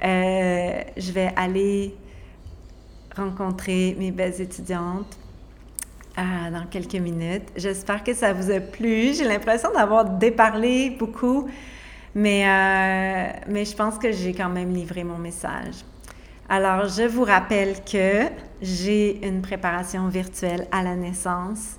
Euh, 0.03 0.83
je 0.97 1.13
vais 1.13 1.33
aller 1.37 1.95
rencontrer 3.17 3.95
mes 4.01 4.11
belles 4.11 4.41
étudiantes 4.41 5.17
euh, 6.19 6.51
dans 6.51 6.67
quelques 6.67 6.97
minutes. 6.97 7.53
J'espère 7.55 8.03
que 8.03 8.15
ça 8.15 8.33
vous 8.33 8.51
a 8.51 8.59
plu. 8.59 9.15
J'ai 9.15 9.25
l'impression 9.25 9.73
d'avoir 9.73 10.05
déparlé 10.05 10.91
beaucoup, 10.91 11.49
mais, 12.15 12.45
mais 13.49 13.65
je 13.65 13.75
pense 13.75 13.99
que 13.99 14.13
j'ai 14.13 14.33
quand 14.33 14.49
même 14.49 14.73
livré 14.73 15.05
mon 15.05 15.19
message. 15.19 15.85
Alors, 16.49 16.89
je 16.89 17.03
vous 17.03 17.25
rappelle 17.25 17.83
que 17.85 18.29
j'ai 18.61 19.27
une 19.27 19.41
préparation 19.41 20.09
virtuelle 20.09 20.67
à 20.71 20.83
la 20.83 20.95
naissance 20.95 21.77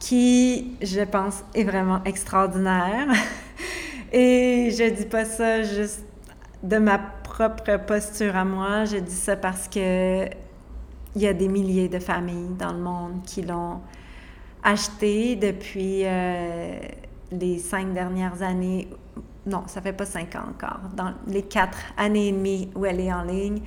qui, 0.00 0.76
je 0.82 1.02
pense, 1.02 1.44
est 1.54 1.62
vraiment 1.62 2.02
extraordinaire. 2.04 3.08
Et 4.12 4.70
je 4.76 4.90
dis 4.90 5.06
pas 5.06 5.24
ça 5.24 5.62
juste 5.62 6.04
de 6.62 6.78
ma 6.78 6.98
propre 6.98 7.78
posture 7.86 8.36
à 8.36 8.44
moi, 8.44 8.84
je 8.84 8.96
dis 8.98 9.14
ça 9.14 9.36
parce 9.36 9.68
que 9.68 10.26
il 11.14 11.20
y 11.20 11.26
a 11.26 11.32
des 11.32 11.48
milliers 11.48 11.88
de 11.88 11.98
familles 11.98 12.54
dans 12.58 12.72
le 12.72 12.78
monde 12.78 13.22
qui 13.24 13.42
l'ont 13.42 13.80
acheté 14.62 15.36
depuis 15.36 16.02
euh, 16.04 16.78
les 17.30 17.58
cinq 17.58 17.92
dernières 17.92 18.42
années. 18.42 18.88
Non, 19.44 19.64
ça 19.66 19.80
fait 19.80 19.92
pas 19.92 20.06
cinq 20.06 20.34
ans 20.36 20.44
encore. 20.50 20.80
Dans 20.94 21.12
les 21.26 21.42
quatre 21.42 21.78
années 21.96 22.28
et 22.28 22.32
demie 22.32 22.68
où 22.74 22.86
elle 22.86 23.00
est 23.00 23.12
en 23.12 23.22
ligne, 23.22 23.60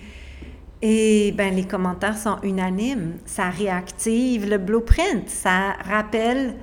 et 0.82 1.32
ben, 1.32 1.54
les 1.56 1.66
commentaires 1.66 2.18
sont 2.18 2.38
unanimes. 2.44 3.18
Ça 3.26 3.50
réactive 3.50 4.50
le 4.50 4.58
blueprint, 4.58 5.28
ça 5.30 5.74
rappelle 5.84 6.56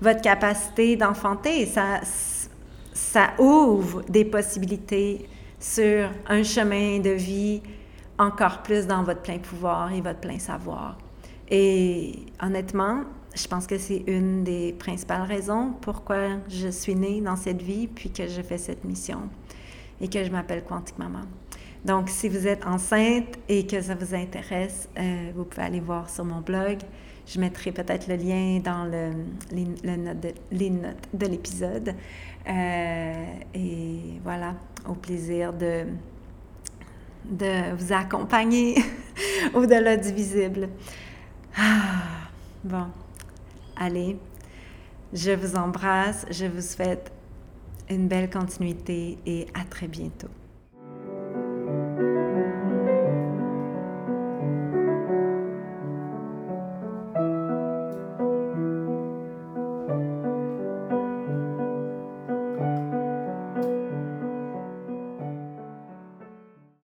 votre 0.00 0.20
capacité 0.20 0.96
d'enfanter, 0.96 1.66
ça, 1.66 2.00
ça 2.92 3.30
ouvre 3.38 4.02
des 4.08 4.24
possibilités 4.24 5.28
sur 5.58 6.10
un 6.26 6.42
chemin 6.42 6.98
de 7.00 7.10
vie 7.10 7.62
encore 8.18 8.62
plus 8.62 8.86
dans 8.86 9.02
votre 9.02 9.22
plein 9.22 9.38
pouvoir 9.38 9.92
et 9.92 10.00
votre 10.00 10.20
plein 10.20 10.38
savoir. 10.38 10.96
Et 11.50 12.26
honnêtement, 12.42 13.02
je 13.36 13.46
pense 13.46 13.66
que 13.66 13.78
c'est 13.78 14.02
une 14.06 14.44
des 14.44 14.72
principales 14.72 15.22
raisons 15.22 15.74
pourquoi 15.82 16.38
je 16.48 16.68
suis 16.68 16.94
née 16.94 17.20
dans 17.20 17.36
cette 17.36 17.60
vie, 17.60 17.86
puis 17.86 18.10
que 18.10 18.26
je 18.26 18.40
fais 18.40 18.58
cette 18.58 18.84
mission 18.84 19.28
et 20.00 20.08
que 20.08 20.24
je 20.24 20.30
m'appelle 20.30 20.64
Quantique 20.64 20.98
Maman. 20.98 21.22
Donc, 21.84 22.08
si 22.08 22.28
vous 22.28 22.46
êtes 22.46 22.66
enceinte 22.66 23.38
et 23.48 23.66
que 23.66 23.80
ça 23.80 23.94
vous 23.94 24.14
intéresse, 24.14 24.88
euh, 24.98 25.30
vous 25.36 25.44
pouvez 25.44 25.62
aller 25.62 25.80
voir 25.80 26.10
sur 26.10 26.24
mon 26.24 26.40
blog. 26.40 26.78
Je 27.26 27.38
mettrai 27.38 27.72
peut-être 27.72 28.08
le 28.08 28.16
lien 28.16 28.60
dans 28.60 28.84
le, 28.84 29.10
les, 29.52 30.70
notes 30.70 31.08
de, 31.12 31.26
l'épisode. 31.26 31.94
Euh, 32.48 33.24
et 33.54 33.98
voilà, 34.24 34.54
au 34.88 34.94
plaisir 34.94 35.52
de, 35.52 35.84
de 37.24 37.74
vous 37.76 37.92
accompagner 37.92 38.76
au-delà 39.54 39.96
du 39.96 40.12
visible. 40.12 40.68
Ah, 41.56 42.28
bon, 42.64 42.86
allez, 43.76 44.18
je 45.12 45.30
vous 45.30 45.56
embrasse, 45.56 46.26
je 46.30 46.46
vous 46.46 46.60
souhaite 46.60 47.12
une 47.88 48.08
belle 48.08 48.30
continuité 48.30 49.18
et 49.26 49.46
à 49.54 49.64
très 49.64 49.88
bientôt. 49.88 50.28